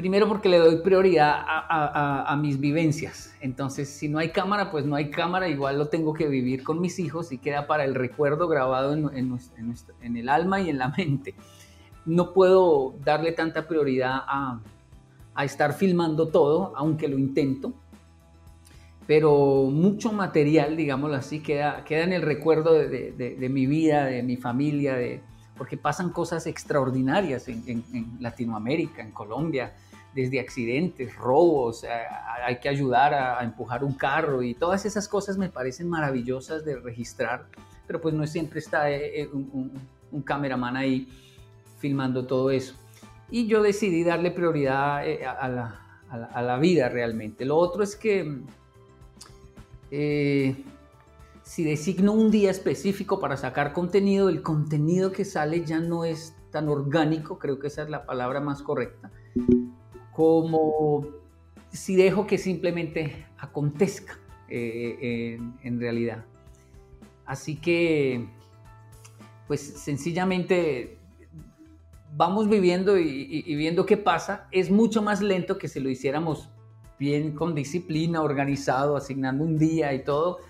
primero 0.00 0.26
porque 0.26 0.48
le 0.48 0.56
doy 0.56 0.76
prioridad 0.76 1.44
a, 1.46 2.34
mis 2.40 2.58
vivencias. 2.58 3.34
Entonces, 3.42 3.90
si 3.90 4.08
no 4.08 4.18
hay 4.18 4.30
cámara, 4.30 4.70
pues 4.70 4.86
no 4.86 4.96
hay 4.96 5.10
cámara, 5.10 5.46
igual 5.46 5.76
lo 5.76 5.88
tengo 5.88 6.14
que 6.14 6.26
vivir 6.26 6.64
con 6.64 6.80
mis 6.80 6.98
hijos 6.98 7.32
y 7.32 7.36
queda 7.38 7.66
para 7.66 7.84
el 7.84 7.94
recuerdo 7.94 8.48
grabado 8.48 8.94
en, 8.94 10.16
el 10.16 10.28
alma 10.30 10.58
y 10.62 10.70
en 10.70 10.78
la 10.78 10.88
mente. 10.96 11.34
No 12.06 12.32
puedo 12.32 12.94
darle 13.04 13.32
tanta 13.32 13.68
prioridad 13.68 14.22
a, 14.26 14.60
estar 15.44 15.74
filmando 15.74 16.28
todo, 16.28 16.72
aunque 16.76 17.06
lo 17.06 17.18
intento. 17.18 17.74
Pero 19.06 19.68
mucho 19.70 20.12
material, 20.12 20.78
digámoslo 20.78 21.16
así, 21.16 21.40
queda, 21.40 21.84
queda 21.84 22.04
en 22.04 22.14
el 22.14 22.22
recuerdo 22.22 22.72
de, 22.72 23.48
mi 23.50 23.66
vida, 23.66 24.06
de 24.06 24.22
mi 24.22 24.38
familia, 24.38 24.94
de, 24.94 25.20
porque 25.58 25.76
pasan 25.76 26.08
cosas 26.08 26.46
extraordinarias 26.46 27.46
en, 27.48 27.84
Latinoamérica, 28.18 29.02
en 29.02 29.10
Colombia, 29.10 29.74
desde 30.14 30.40
accidentes, 30.40 31.14
robos, 31.16 31.84
hay 32.44 32.58
que 32.58 32.68
ayudar 32.68 33.14
a, 33.14 33.42
empujar 33.44 33.84
un 33.84 33.94
carro 33.94 34.42
y 34.42 34.54
todas 34.54 34.84
esas 34.84 35.06
cosas 35.08 35.38
me 35.38 35.48
parecen 35.48 35.88
maravillosas 35.88 36.64
de 36.64 36.76
registrar, 36.76 37.46
pero 37.86 38.00
pues 38.00 38.14
no 38.14 38.26
siempre 38.26 38.58
está 38.58 38.90
eh, 38.90 39.22
eh, 39.22 39.28
un, 39.32 39.72
un 40.10 40.22
cameraman 40.22 40.76
ahí 40.76 41.08
filmando 41.78 42.26
todo 42.26 42.50
eso 42.50 42.74
y 43.30 43.46
yo 43.46 43.62
decidí 43.62 44.04
darle 44.04 44.30
prioridad 44.30 45.06
eh, 45.06 45.24
a, 45.24 45.48
la, 45.48 46.58
vida 46.58 46.88
realmente. 46.88 47.44
Lo 47.44 47.56
otro 47.56 47.82
es 47.82 47.94
que 47.94 48.40
eh, 49.90 50.64
si 51.42 51.64
designo 51.64 52.12
un 52.12 52.30
día 52.30 52.50
específico 52.50 53.20
para 53.20 53.36
sacar 53.36 53.72
contenido, 53.72 54.28
el 54.28 54.42
contenido 54.42 55.12
que 55.12 55.24
sale 55.24 55.64
ya 55.64 55.78
no 55.78 56.04
es 56.04 56.34
tan 56.50 56.68
orgánico, 56.68 57.38
creo 57.38 57.60
que 57.60 57.68
esa 57.68 57.82
es 57.82 57.90
la 57.90 58.04
palabra 58.04 58.40
más 58.40 58.62
correcta, 58.62 59.10
como 60.20 61.06
si 61.72 61.96
dejo 61.96 62.26
que 62.26 62.36
simplemente 62.36 63.24
acontezca 63.38 64.18
eh, 64.50 65.40
en 65.62 65.80
realidad. 65.80 66.26
Así 67.24 67.56
que, 67.56 68.26
pues 69.46 69.62
sencillamente 69.62 70.98
vamos 72.14 72.50
viviendo 72.50 72.98
y, 72.98 73.54
viendo 73.54 73.86
qué 73.86 73.96
pasa, 73.96 74.46
es 74.52 74.70
mucho 74.70 75.00
más 75.00 75.22
lento 75.22 75.56
que 75.56 75.68
si 75.68 75.80
lo 75.80 75.88
hiciéramos 75.88 76.50
bien 76.98 77.32
con 77.34 77.54
disciplina, 77.54 78.20
organizado, 78.20 78.96
asignando 78.96 79.42
un 79.42 79.56
día 79.56 79.94
y 79.94 80.04
todo. 80.04 80.40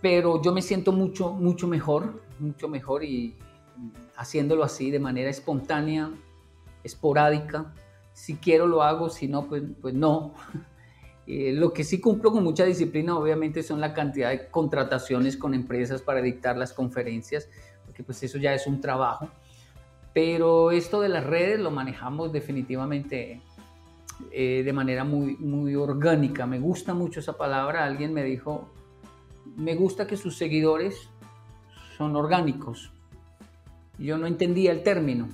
Pero 0.00 0.42
yo 0.42 0.52
me 0.52 0.62
siento 0.62 0.90
mucho, 0.90 1.32
mucho 1.32 1.68
mejor, 1.68 2.24
mucho 2.40 2.66
mejor 2.66 3.04
y 3.04 3.36
haciéndolo 4.16 4.64
así 4.64 4.90
de 4.90 4.98
manera 4.98 5.30
espontánea, 5.30 6.10
esporádica. 6.82 7.72
Si 8.18 8.36
quiero 8.36 8.66
lo 8.66 8.82
hago, 8.82 9.08
si 9.08 9.28
no, 9.28 9.46
pues, 9.46 9.62
pues 9.80 9.94
no. 9.94 10.34
Eh, 11.30 11.52
lo 11.52 11.74
que 11.74 11.84
sí 11.84 12.00
cumplo 12.00 12.32
con 12.32 12.42
mucha 12.42 12.64
disciplina, 12.64 13.14
obviamente, 13.14 13.62
son 13.62 13.82
la 13.82 13.92
cantidad 13.92 14.30
de 14.30 14.48
contrataciones 14.48 15.36
con 15.36 15.52
empresas 15.52 16.00
para 16.00 16.22
dictar 16.22 16.56
las 16.56 16.72
conferencias, 16.72 17.50
porque 17.84 18.02
pues 18.02 18.22
eso 18.22 18.38
ya 18.38 18.54
es 18.54 18.66
un 18.66 18.80
trabajo 18.80 19.28
pero 20.18 20.72
esto 20.72 21.00
de 21.00 21.08
las 21.08 21.24
redes 21.24 21.60
lo 21.60 21.70
manejamos 21.70 22.32
definitivamente 22.32 23.40
eh, 24.32 24.62
de 24.64 24.72
manera 24.72 25.04
muy, 25.04 25.36
muy 25.36 25.76
orgánica. 25.76 26.44
Me 26.44 26.58
gusta 26.58 26.92
mucho 26.92 27.20
esa 27.20 27.36
palabra. 27.36 27.84
Alguien 27.84 28.12
me 28.12 28.24
dijo, 28.24 28.68
me 29.56 29.76
gusta 29.76 30.08
que 30.08 30.16
sus 30.16 30.36
seguidores 30.36 31.08
son 31.96 32.16
orgánicos. 32.16 32.90
Yo 33.96 34.18
no 34.18 34.26
entendía 34.26 34.72
el 34.72 34.82
término. 34.82 35.28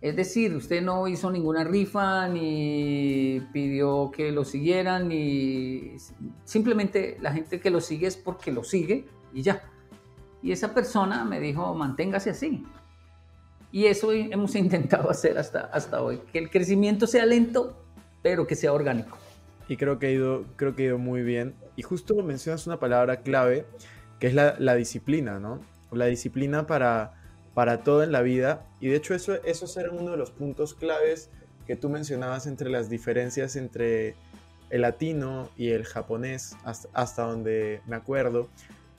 Es 0.00 0.16
decir, 0.16 0.54
usted 0.56 0.80
no 0.80 1.06
hizo 1.08 1.30
ninguna 1.30 1.62
rifa, 1.62 2.26
ni 2.26 3.46
pidió 3.52 4.10
que 4.10 4.32
lo 4.32 4.44
siguieran, 4.44 5.08
ni 5.08 5.96
simplemente 6.44 7.18
la 7.20 7.32
gente 7.32 7.60
que 7.60 7.70
lo 7.70 7.82
sigue 7.82 8.06
es 8.06 8.16
porque 8.16 8.50
lo 8.50 8.64
sigue 8.64 9.04
y 9.34 9.42
ya. 9.42 9.62
Y 10.42 10.52
esa 10.52 10.72
persona 10.72 11.24
me 11.24 11.38
dijo, 11.38 11.74
manténgase 11.74 12.30
así. 12.30 12.64
Y 13.72 13.86
eso 13.86 14.12
hemos 14.12 14.54
intentado 14.56 15.10
hacer 15.10 15.36
hasta, 15.36 15.60
hasta 15.60 16.02
hoy, 16.02 16.20
que 16.32 16.38
el 16.38 16.50
crecimiento 16.50 17.06
sea 17.06 17.26
lento, 17.26 17.84
pero 18.22 18.46
que 18.46 18.56
sea 18.56 18.72
orgánico. 18.72 19.18
Y 19.68 19.76
creo 19.76 19.98
que 19.98 20.06
ha 20.08 20.10
ido, 20.10 20.44
creo 20.56 20.74
que 20.74 20.84
ha 20.84 20.86
ido 20.86 20.98
muy 20.98 21.22
bien. 21.22 21.54
Y 21.76 21.82
justo 21.82 22.14
mencionas 22.22 22.66
una 22.66 22.80
palabra 22.80 23.20
clave, 23.20 23.66
que 24.18 24.26
es 24.26 24.34
la, 24.34 24.74
disciplina, 24.74 25.38
¿no? 25.38 25.60
La 25.92 26.06
disciplina 26.06 26.66
para, 26.66 27.19
para 27.60 27.82
todo 27.82 28.02
en 28.02 28.10
la 28.10 28.22
vida. 28.22 28.64
Y 28.80 28.88
de 28.88 28.96
hecho 28.96 29.12
eso, 29.12 29.34
eso 29.44 29.78
era 29.78 29.90
uno 29.90 30.12
de 30.12 30.16
los 30.16 30.30
puntos 30.30 30.72
claves 30.72 31.28
que 31.66 31.76
tú 31.76 31.90
mencionabas 31.90 32.46
entre 32.46 32.70
las 32.70 32.88
diferencias 32.88 33.54
entre 33.54 34.14
el 34.70 34.80
latino 34.80 35.50
y 35.58 35.68
el 35.68 35.84
japonés, 35.84 36.56
hasta, 36.64 36.88
hasta 36.94 37.24
donde 37.24 37.82
me 37.86 37.96
acuerdo. 37.96 38.48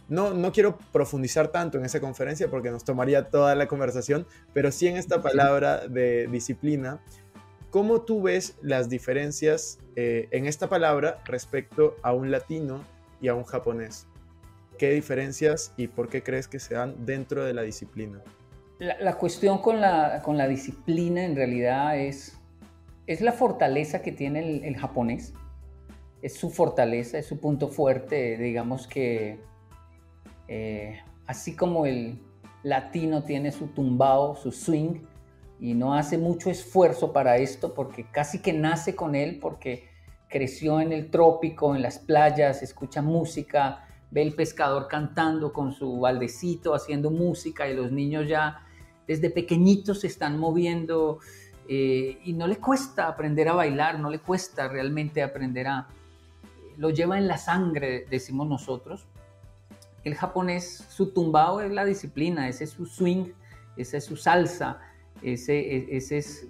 No, 0.09 0.35
no 0.35 0.51
quiero 0.51 0.77
profundizar 0.91 1.47
tanto 1.47 1.79
en 1.79 1.85
esa 1.85 1.99
conferencia 1.99 2.51
porque 2.51 2.69
nos 2.69 2.83
tomaría 2.83 3.31
toda 3.31 3.55
la 3.55 3.67
conversación, 3.67 4.27
pero 4.53 4.71
sí 4.71 4.87
en 4.87 4.95
esta 4.95 5.23
palabra 5.23 5.87
de 5.87 6.27
disciplina. 6.27 7.01
¿Cómo 7.71 8.01
tú 8.01 8.21
ves 8.21 8.57
las 8.61 8.89
diferencias 8.89 9.79
eh, 9.95 10.27
en 10.29 10.45
esta 10.45 10.69
palabra 10.69 11.19
respecto 11.25 11.95
a 12.03 12.13
un 12.13 12.29
latino 12.29 12.83
y 13.21 13.27
a 13.27 13.33
un 13.33 13.43
japonés? 13.43 14.05
¿Qué 14.77 14.91
diferencias 14.91 15.73
y 15.77 15.87
por 15.87 16.09
qué 16.09 16.21
crees 16.21 16.47
que 16.47 16.59
se 16.59 16.75
dan 16.75 17.07
dentro 17.07 17.43
de 17.43 17.55
la 17.55 17.63
disciplina? 17.63 18.21
La, 18.81 19.13
cuestión 19.13 19.59
con 19.59 19.79
la, 19.79 20.23
con 20.23 20.39
la, 20.39 20.47
disciplina 20.47 21.23
en 21.23 21.35
realidad 21.35 21.99
es, 21.99 22.35
es 23.05 23.21
la 23.21 23.31
fortaleza 23.31 24.01
que 24.01 24.11
tiene 24.11 24.67
el, 24.67 24.75
japonés. 24.75 25.35
Es 26.23 26.33
su 26.33 26.49
fortaleza, 26.49 27.19
es 27.19 27.27
su 27.27 27.39
punto 27.39 27.67
fuerte, 27.67 28.37
digamos 28.37 28.87
que 28.87 29.39
eh, 30.47 30.99
así 31.27 31.55
como 31.55 31.85
el 31.85 32.23
latino 32.63 33.23
tiene 33.23 33.51
su 33.51 33.67
tumbao, 33.67 34.35
su 34.35 34.51
swing, 34.51 35.03
y 35.59 35.75
no 35.75 35.93
hace 35.93 36.17
mucho 36.17 36.49
esfuerzo 36.49 37.13
para 37.13 37.37
esto 37.37 37.75
porque 37.75 38.07
casi 38.09 38.41
que 38.41 38.51
nace 38.51 38.95
con 38.95 39.13
él, 39.13 39.37
porque 39.39 39.89
creció 40.27 40.81
en 40.81 40.91
el 40.91 41.11
trópico, 41.11 41.75
en 41.75 41.83
las 41.83 41.99
playas, 41.99 42.63
escucha 42.63 43.03
música, 43.03 43.85
ve 44.09 44.23
el 44.23 44.33
pescador 44.33 44.87
cantando 44.87 45.53
con 45.53 45.71
su 45.71 45.99
baldecito, 45.99 46.73
haciendo 46.73 47.11
música, 47.11 47.69
y 47.69 47.75
los 47.75 47.91
niños 47.91 48.27
ya 48.27 48.65
desde 49.07 49.29
pequeñitos 49.29 50.01
se 50.01 50.07
están 50.07 50.39
moviendo 50.39 51.19
eh, 51.67 52.19
y 52.23 52.33
no 52.33 52.47
le 52.47 52.57
cuesta 52.57 53.07
aprender 53.07 53.47
a 53.47 53.53
bailar, 53.53 53.99
no 53.99 54.09
le 54.09 54.19
cuesta 54.19 54.67
realmente 54.67 55.23
aprender 55.23 55.67
a... 55.67 55.87
Lo 56.77 56.89
lleva 56.89 57.17
en 57.17 57.27
la 57.27 57.37
sangre, 57.37 58.05
decimos 58.09 58.47
nosotros, 58.47 59.05
el 60.03 60.15
japonés, 60.15 60.85
su 60.89 61.13
tumbao 61.13 61.61
es 61.61 61.71
la 61.71 61.85
disciplina, 61.85 62.47
ese 62.47 62.63
es 62.63 62.71
su 62.71 62.85
swing, 62.85 63.31
esa 63.77 63.97
es 63.97 64.05
su 64.05 64.15
salsa, 64.15 64.79
ese, 65.21 65.59
e, 65.59 65.97
ese 65.97 66.17
es... 66.17 66.47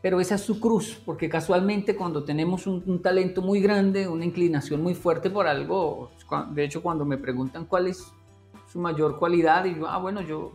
Pero 0.00 0.20
esa 0.20 0.36
es 0.36 0.42
su 0.42 0.60
cruz, 0.60 1.00
porque 1.04 1.28
casualmente 1.28 1.96
cuando 1.96 2.22
tenemos 2.24 2.68
un, 2.68 3.02
talento 3.02 3.42
muy 3.42 3.60
grande, 3.60 4.06
una 4.06 4.24
inclinación 4.24 4.80
muy 4.80 4.94
fuerte 4.94 5.28
por 5.28 5.48
algo, 5.48 6.10
de 6.50 6.64
hecho 6.64 6.82
cuando 6.82 7.04
me 7.04 7.18
preguntan 7.18 7.66
cuál 7.66 7.88
es 7.88 8.06
su 8.72 8.78
mayor 8.78 9.18
cualidad, 9.18 9.64
yo, 9.64 9.88
ah, 9.88 9.98
bueno, 9.98 10.20
yo, 10.22 10.52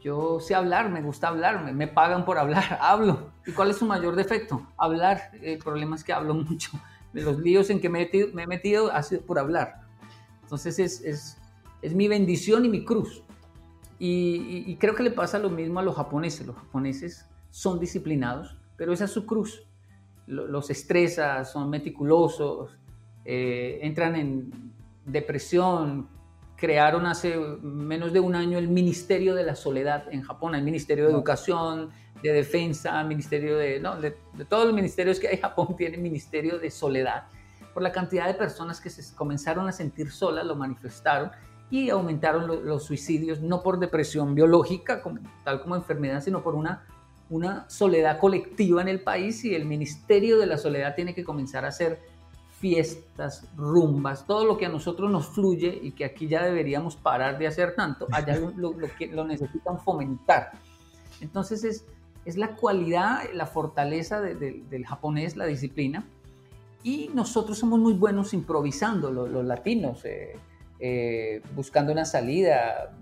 yo 0.00 0.40
sé 0.40 0.54
hablar, 0.54 0.90
me 0.90 1.02
gusta 1.02 1.28
hablar, 1.28 1.72
me, 1.72 1.88
pagan 1.88 2.24
por 2.24 2.38
hablar, 2.38 2.78
hablo. 2.80 3.30
¿Y 3.46 3.52
cuál 3.52 3.70
es 3.70 3.76
su 3.76 3.86
mayor 3.86 4.16
defecto? 4.16 4.66
Hablar. 4.76 5.30
El 5.40 5.58
problema 5.58 5.96
es 5.96 6.04
que 6.04 6.12
hablo 6.12 6.34
mucho. 6.34 6.70
Los 7.12 7.38
líos 7.38 7.70
en 7.70 7.80
que 7.80 7.88
me 7.88 8.10
me 8.34 8.42
he 8.42 8.46
metido 8.46 8.92
ha 8.92 9.02
sido 9.02 9.22
por 9.22 9.38
hablar. 9.38 9.86
Entonces 10.46 10.78
es, 10.78 11.36
es, 11.82 11.94
mi 11.94 12.06
bendición 12.06 12.64
y 12.64 12.68
mi 12.68 12.84
cruz. 12.84 13.22
Y, 13.98 14.76
creo 14.76 14.94
que 14.94 15.02
le 15.02 15.10
pasa 15.10 15.38
lo 15.38 15.50
mismo 15.50 15.80
a 15.80 15.82
los 15.82 15.96
japoneses. 15.96 16.46
Los 16.46 16.56
japoneses 16.56 17.26
son 17.50 17.80
disciplinados, 17.80 18.56
pero 18.76 18.92
esa 18.92 19.06
es 19.06 19.10
su 19.10 19.26
cruz. 19.26 19.66
Los 20.26 20.70
estresa, 20.70 21.44
son 21.44 21.70
meticulosos, 21.70 22.76
eh, 23.24 23.80
entran 23.82 24.14
en 24.14 24.72
depresión. 25.04 26.08
Crearon 26.56 27.06
hace 27.06 27.36
menos 27.36 28.12
de 28.12 28.20
un 28.20 28.34
año 28.34 28.58
el 28.58 28.68
Ministerio 28.68 29.34
de 29.34 29.44
la 29.44 29.54
Soledad 29.54 30.04
en 30.10 30.22
Japón, 30.22 30.54
el 30.54 30.62
Ministerio 30.62 31.06
de 31.06 31.12
Educación, 31.12 31.90
de 32.22 32.32
Defensa, 32.32 33.02
Ministerio 33.04 33.56
de, 33.58 33.78
no, 33.80 34.00
de, 34.00 34.16
de 34.34 34.44
todos 34.44 34.64
los 34.64 34.74
ministerios 34.74 35.20
que 35.20 35.28
hay 35.28 35.34
en 35.34 35.42
Japón 35.42 35.74
tiene 35.78 35.96
Ministerio 35.98 36.58
de 36.58 36.70
Soledad. 36.70 37.24
Por 37.74 37.82
la 37.82 37.92
cantidad 37.92 38.26
de 38.26 38.34
personas 38.34 38.80
que 38.80 38.88
se 38.88 39.14
comenzaron 39.14 39.68
a 39.68 39.72
sentir 39.72 40.10
solas, 40.10 40.46
lo 40.46 40.56
manifestaron 40.56 41.30
y 41.70 41.90
aumentaron 41.90 42.64
los 42.64 42.84
suicidios, 42.84 43.40
no 43.40 43.62
por 43.62 43.78
depresión 43.78 44.34
biológica, 44.34 45.02
como, 45.02 45.20
tal 45.44 45.60
como 45.60 45.76
enfermedad, 45.76 46.22
sino 46.22 46.42
por 46.42 46.54
una, 46.54 46.86
una 47.28 47.68
soledad 47.68 48.18
colectiva 48.18 48.82
en 48.82 48.88
el 48.88 49.00
país 49.00 49.44
y 49.44 49.54
el 49.54 49.64
Ministerio 49.64 50.38
de 50.38 50.46
la 50.46 50.58
Soledad 50.58 50.94
tiene 50.94 51.14
que 51.14 51.24
comenzar 51.24 51.64
a 51.64 51.68
hacer 51.68 52.00
fiestas, 52.58 53.48
rumbas, 53.56 54.26
todo 54.26 54.44
lo 54.44 54.56
que 54.56 54.66
a 54.66 54.68
nosotros 54.68 55.10
nos 55.10 55.26
fluye 55.28 55.78
y 55.82 55.92
que 55.92 56.04
aquí 56.04 56.26
ya 56.26 56.42
deberíamos 56.42 56.96
parar 56.96 57.38
de 57.38 57.46
hacer 57.46 57.74
tanto, 57.74 58.06
allá 58.12 58.38
lo, 58.56 59.24
necesitan 59.24 59.78
fomentar. 59.78 60.52
Entonces 61.20 61.64
es, 61.64 61.84
es 62.24 62.36
la 62.36 62.56
cualidad, 62.56 63.24
la 63.34 63.46
fortaleza 63.46 64.20
del 64.20 64.86
japonés, 64.86 65.36
la 65.36 65.46
disciplina, 65.46 66.06
y 66.86 67.10
nosotros 67.14 67.58
somos 67.58 67.80
muy 67.80 67.94
buenos 67.94 68.32
improvisando, 68.32 69.10
los, 69.10 69.44
latinos, 69.44 70.04
eh, 70.04 70.36
eh, 70.78 71.42
buscando 71.54 71.90
una 71.90 72.04
salida. 72.04 72.96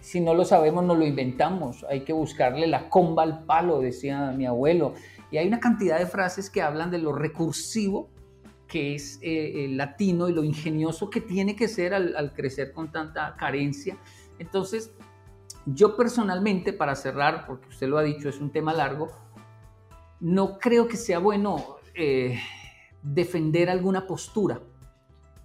Si 0.00 0.20
no 0.20 0.34
lo 0.34 0.44
sabemos, 0.44 0.84
no 0.84 0.94
lo 0.94 1.06
inventamos. 1.06 1.86
Hay 1.88 2.00
que 2.00 2.12
buscarle 2.12 2.66
la 2.66 2.90
comba 2.90 3.22
al 3.22 3.44
palo, 3.44 3.80
decía 3.80 4.32
mi 4.32 4.44
abuelo. 4.44 4.92
Y 5.30 5.36
hay 5.36 5.46
una 5.46 5.60
cantidad 5.60 5.98
de 5.98 6.06
frases 6.06 6.50
que 6.50 6.62
hablan 6.62 6.90
de 6.90 6.98
lo 6.98 7.12
recursivo 7.12 8.08
que 8.68 8.94
es 8.94 9.18
eh, 9.22 9.64
el 9.64 9.76
latino 9.76 10.28
y 10.28 10.34
lo 10.34 10.44
ingenioso 10.44 11.10
que 11.10 11.20
tiene 11.20 11.56
que 11.56 11.66
ser 11.66 11.94
al, 11.94 12.32
crecer 12.34 12.72
con 12.72 12.92
tanta 12.92 13.34
carencia. 13.36 13.96
Entonces, 14.38 14.92
yo 15.64 15.96
personalmente, 15.96 16.72
para 16.72 16.94
cerrar, 16.94 17.46
porque 17.46 17.68
usted 17.68 17.88
lo 17.88 17.98
ha 17.98 18.02
dicho, 18.02 18.28
es 18.28 18.38
un 18.40 18.50
tema 18.50 18.72
largo, 18.74 19.08
no 20.20 20.58
creo 20.58 20.86
que 20.86 20.96
sea 20.96 21.18
bueno 21.18 21.78
eh, 21.94 22.38
defender 23.02 23.70
alguna 23.70 24.06
postura. 24.06 24.60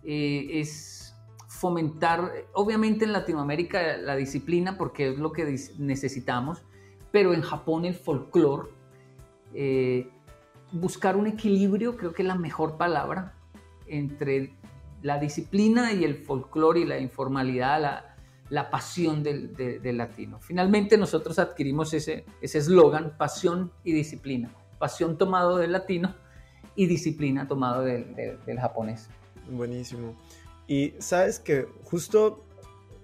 Eh, 0.04 0.60
es 0.60 1.16
fomentar, 1.48 2.30
obviamente 2.54 3.06
en 3.06 3.14
Latinoamérica 3.14 3.98
la 3.98 4.18
disciplina, 4.18 4.78
porque 4.78 5.12
es 5.12 5.18
lo 5.18 5.32
que 5.32 5.58
necesitamos, 5.78 6.62
pero 7.12 7.34
en 7.34 7.42
Japón 7.42 7.86
el 7.86 7.96
folclore 7.96 8.70
buscar 10.72 11.16
un 11.16 11.28
equilibrio, 11.28 11.96
creo 11.96 12.14
que 12.14 12.24
es 12.24 12.28
la 12.28 12.36
mejor 12.36 12.78
palabra, 12.78 13.34
entre 13.88 14.54
la 15.02 15.20
disciplina 15.20 15.94
y 15.94 16.04
el 16.04 16.16
folclore 16.16 16.82
y 16.82 16.86
la 16.86 16.98
informalidad, 16.98 18.06
la, 18.50 18.70
pasión 18.70 19.24
del, 19.24 19.82
latino. 19.98 20.40
Finalmente 20.40 20.98
nosotros 20.98 21.40
adquirimos 21.40 21.94
ese 21.94 22.26
eslogan, 22.42 23.16
pasión 23.18 23.72
y 23.84 23.94
disciplina. 23.94 24.50
Pasión 24.80 25.18
tomado 25.18 25.58
del 25.58 25.72
latino 25.72 26.16
y 26.76 26.88
disciplina 26.88 27.48
tomado 27.48 27.84
del, 27.84 28.16
del 28.16 28.60
japonés. 28.60 29.10
Buenísimo. 29.50 30.16
Y 30.68 30.94
sabes 31.00 31.40
que 31.40 31.68
justo 31.84 32.44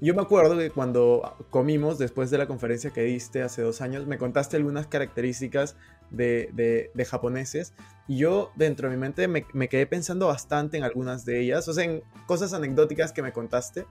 yo 0.01 0.15
me 0.15 0.21
acuerdo 0.21 0.57
que 0.57 0.69
cuando 0.69 1.35
comimos 1.49 1.97
después 1.97 2.31
de 2.31 2.37
la 2.37 2.47
conferencia 2.47 2.91
que 2.91 3.01
diste 3.01 3.41
hace 3.41 3.61
dos 3.61 3.81
años, 3.81 4.07
me 4.07 4.17
contaste 4.17 4.55
algunas 4.55 4.87
características 4.87 5.75
de, 6.11 6.91
japoneses 7.07 7.73
y 8.07 8.17
yo 8.17 8.51
dentro 8.55 8.89
de 8.89 8.95
mi 8.95 8.99
mente 8.99 9.27
me, 9.27 9.69
quedé 9.69 9.85
pensando 9.85 10.27
bastante 10.27 10.77
en 10.77 10.83
algunas 10.83 11.25
de 11.25 11.41
ellas, 11.41 11.67
o 11.67 11.73
sea, 11.73 11.83
en 11.83 12.03
cosas 12.25 12.53
anecdóticas 12.53 13.11
que 13.11 13.21
me 13.21 13.31
contaste. 13.31 13.85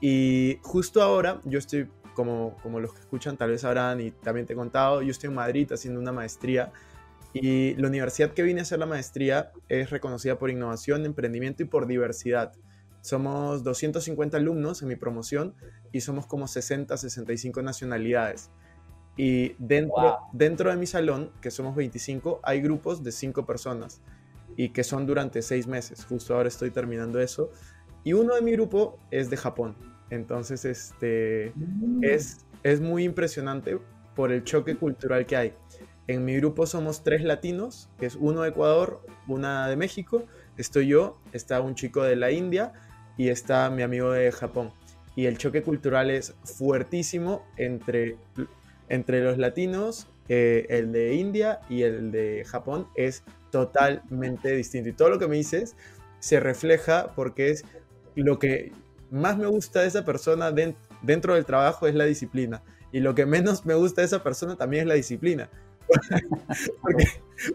Y 0.00 0.58
justo 0.62 1.02
ahora 1.02 1.40
yo 1.44 1.58
estoy, 1.58 1.88
como, 2.14 2.56
como 2.62 2.80
los 2.80 2.92
que 2.92 3.00
escuchan 3.00 3.36
tal 3.36 3.50
vez 3.50 3.62
sabrán 3.62 4.00
y 4.00 4.10
también 4.10 4.46
te 4.46 4.52
he 4.52 4.56
contado, 4.56 5.02
yo 5.02 5.10
estoy 5.10 5.28
en 5.28 5.34
Madrid 5.34 5.70
haciendo 5.72 6.00
una 6.00 6.12
maestría 6.12 6.72
y 7.32 7.74
la 7.76 7.88
universidad 7.88 8.32
que 8.32 8.42
vine 8.42 8.60
a 8.60 8.62
hacer 8.62 8.78
la 8.78 8.86
maestría 8.86 9.52
es 9.68 9.90
reconocida 9.90 10.38
por 10.38 10.50
innovación, 10.50 11.06
emprendimiento 11.06 11.62
y 11.62 11.66
por 11.66 11.86
diversidad. 11.86 12.52
Somos 13.00 13.64
250 13.64 14.36
alumnos 14.36 14.82
en 14.82 14.88
mi 14.88 14.96
promoción 14.96 15.54
y 15.92 16.02
somos 16.02 16.26
como 16.26 16.46
60, 16.46 16.96
65 16.96 17.62
nacionalidades. 17.62 18.50
Y 19.16 19.54
dentro, 19.58 20.18
dentro 20.32 20.70
de 20.70 20.76
mi 20.76 20.86
salón, 20.86 21.30
que 21.40 21.50
somos 21.50 21.76
25, 21.76 22.40
hay 22.42 22.60
grupos 22.60 23.02
de 23.02 23.12
5 23.12 23.44
personas 23.44 24.00
y 24.56 24.70
que 24.70 24.84
son 24.84 25.06
durante 25.06 25.42
6 25.42 25.66
meses. 25.66 26.04
Justo 26.04 26.34
ahora 26.34 26.48
estoy 26.48 26.70
terminando 26.70 27.20
eso. 27.20 27.50
Y 28.04 28.14
uno 28.14 28.34
de 28.34 28.42
mi 28.42 28.52
grupo 28.52 28.98
es 29.10 29.30
de 29.30 29.36
Japón. 29.36 29.76
Entonces, 30.10 30.64
este, 30.64 31.52
mm. 31.54 32.04
es, 32.04 32.44
es 32.62 32.80
muy 32.80 33.04
impresionante 33.04 33.78
por 34.14 34.32
el 34.32 34.44
choque 34.44 34.76
cultural 34.76 35.26
que 35.26 35.36
hay. 35.36 35.54
En 36.08 36.24
mi 36.24 36.36
grupo 36.36 36.66
somos 36.66 37.04
tres 37.04 37.22
latinos, 37.22 37.88
que 37.98 38.06
es 38.06 38.16
uno 38.16 38.42
de 38.42 38.50
Ecuador, 38.50 39.00
una 39.28 39.68
de 39.68 39.76
México, 39.76 40.24
estoy 40.56 40.88
yo, 40.88 41.20
está 41.32 41.60
un 41.60 41.74
chico 41.74 42.02
de 42.02 42.16
la 42.16 42.32
India 42.32 42.72
y 43.16 43.28
está 43.28 43.70
mi 43.70 43.82
amigo 43.82 44.10
de 44.10 44.32
Japón. 44.32 44.72
Y 45.14 45.26
el 45.26 45.38
choque 45.38 45.62
cultural 45.62 46.10
es 46.10 46.34
fuertísimo 46.44 47.44
entre, 47.56 48.16
entre 48.92 49.22
los 49.24 49.38
latinos, 49.38 50.06
eh, 50.28 50.66
el 50.68 50.92
de 50.92 51.14
India 51.14 51.60
y 51.70 51.82
el 51.82 52.12
de 52.12 52.44
Japón 52.46 52.86
es 52.94 53.24
totalmente 53.50 54.54
distinto. 54.54 54.90
Y 54.90 54.92
todo 54.92 55.08
lo 55.08 55.18
que 55.18 55.26
me 55.26 55.36
dices 55.36 55.76
se 56.20 56.38
refleja 56.40 57.14
porque 57.16 57.50
es 57.50 57.64
lo 58.14 58.38
que 58.38 58.72
más 59.10 59.38
me 59.38 59.46
gusta 59.46 59.80
de 59.80 59.88
esa 59.88 60.04
persona 60.04 60.52
dentro 61.02 61.34
del 61.34 61.46
trabajo 61.46 61.86
es 61.86 61.94
la 61.94 62.04
disciplina. 62.04 62.62
Y 62.92 63.00
lo 63.00 63.14
que 63.14 63.24
menos 63.24 63.64
me 63.64 63.74
gusta 63.74 64.02
de 64.02 64.06
esa 64.06 64.22
persona 64.22 64.56
también 64.56 64.82
es 64.82 64.88
la 64.88 64.94
disciplina. 64.94 65.48
porque, 66.82 67.06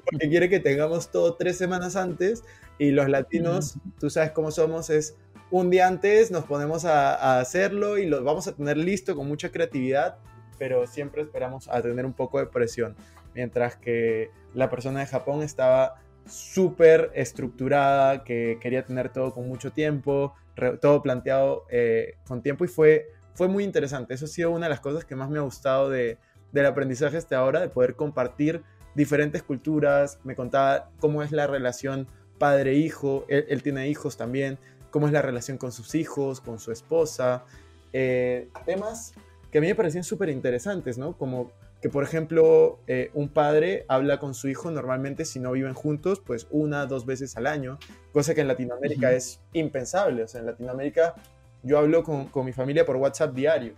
porque, 0.10 0.30
quiere 0.30 0.50
que 0.50 0.60
tengamos 0.60 1.12
todo 1.12 1.36
tres 1.36 1.56
semanas 1.56 1.96
antes 1.96 2.44
y 2.80 2.90
los 2.90 3.08
latinos, 3.10 3.78
tú 4.00 4.10
sabes 4.10 4.32
cómo 4.32 4.50
somos, 4.50 4.90
es 4.90 5.16
un 5.50 5.70
día 5.70 5.88
antes 5.88 6.32
nos 6.32 6.46
ponemos 6.46 6.86
a, 6.86 7.40
hacerlo 7.40 7.98
y 7.98 8.06
lo 8.06 8.24
vamos 8.24 8.48
a 8.48 8.56
tener 8.56 8.78
listo 8.78 9.16
con 9.16 9.28
mucha 9.28 9.50
creatividad, 9.50 10.18
pero 10.58 10.88
siempre 10.88 11.22
esperamos 11.22 11.68
a 11.68 11.82
tener 11.82 12.06
un 12.06 12.14
poco 12.14 12.40
de 12.40 12.48
presión. 12.48 12.96
Mientras 13.34 13.76
que 13.76 14.32
la 14.54 14.70
persona 14.70 15.00
de 15.02 15.06
Japón 15.06 15.44
estaba 15.44 16.02
súper 16.26 17.12
estructurada, 17.14 18.24
que 18.24 18.58
quería 18.62 18.84
tener 18.84 19.10
todo 19.10 19.34
con 19.34 19.48
mucho 19.48 19.72
tiempo, 19.72 20.34
todo 20.82 21.02
planteado 21.02 21.66
eh, 21.70 22.16
con 22.28 22.42
tiempo 22.42 22.66
y 22.66 22.68
fue, 22.68 23.12
fue 23.34 23.48
muy 23.48 23.64
interesante. 23.64 24.14
Eso 24.14 24.26
ha 24.26 24.30
sido 24.30 24.52
una 24.52 24.66
de 24.66 24.72
las 24.72 24.80
cosas 24.80 25.06
que 25.06 25.16
más 25.16 25.30
me 25.30 25.38
ha 25.38 25.42
gustado 25.42 25.90
de, 25.90 26.18
del 26.52 26.66
aprendizaje 26.66 27.18
hasta 27.18 27.38
ahora, 27.38 27.62
de 27.62 27.70
poder 27.70 27.96
compartir 27.96 28.64
diferentes 28.96 29.44
culturas. 29.44 30.20
Me 30.24 30.36
contaba 30.36 30.90
cómo 31.00 31.22
es 31.22 31.32
la 31.32 31.48
relación 31.48 32.08
padre-hijo, 32.40 33.26
él, 33.30 33.64
tiene 33.64 33.90
hijos 33.90 34.18
también, 34.18 34.60
cómo 34.92 35.08
es 35.08 35.14
la 35.14 35.22
relación 35.22 35.58
con 35.58 35.72
sus 35.72 35.96
hijos, 35.96 36.40
con 36.40 36.60
su 36.60 36.72
esposa, 36.72 37.46
eh, 37.94 38.50
temas 38.66 39.14
que 39.58 39.60
a 39.60 39.62
mí 39.62 39.70
me 39.70 39.76
parecían 39.76 40.04
súper 40.04 40.30
interesantes, 40.30 41.00
¿no? 41.00 41.18
Como 41.18 41.52
que, 41.82 41.90
por 41.90 42.04
ejemplo, 42.04 42.78
eh, 42.86 43.10
un 43.16 43.28
padre 43.28 43.86
habla 43.88 44.20
con 44.20 44.36
su 44.36 44.50
hijo 44.50 44.70
normalmente 44.70 45.26
si 45.26 45.40
no 45.40 45.52
viven 45.52 45.74
juntos, 45.74 46.22
pues 46.24 46.46
una, 46.52 46.86
dos 46.86 47.08
veces 47.08 47.36
al 47.38 47.48
año, 47.48 47.80
cosa 48.14 48.36
que 48.36 48.42
en 48.42 48.50
Latinoamérica 48.50 49.12
es 49.12 49.42
impensable. 49.54 50.22
O 50.22 50.28
sea, 50.28 50.42
en 50.42 50.46
Latinoamérica 50.46 51.16
yo 51.64 51.80
hablo 51.80 52.04
con, 52.04 52.28
con 52.28 52.46
mi 52.46 52.54
familia 52.54 52.86
por 52.86 52.98
WhatsApp 52.98 53.34
diario. 53.34 53.74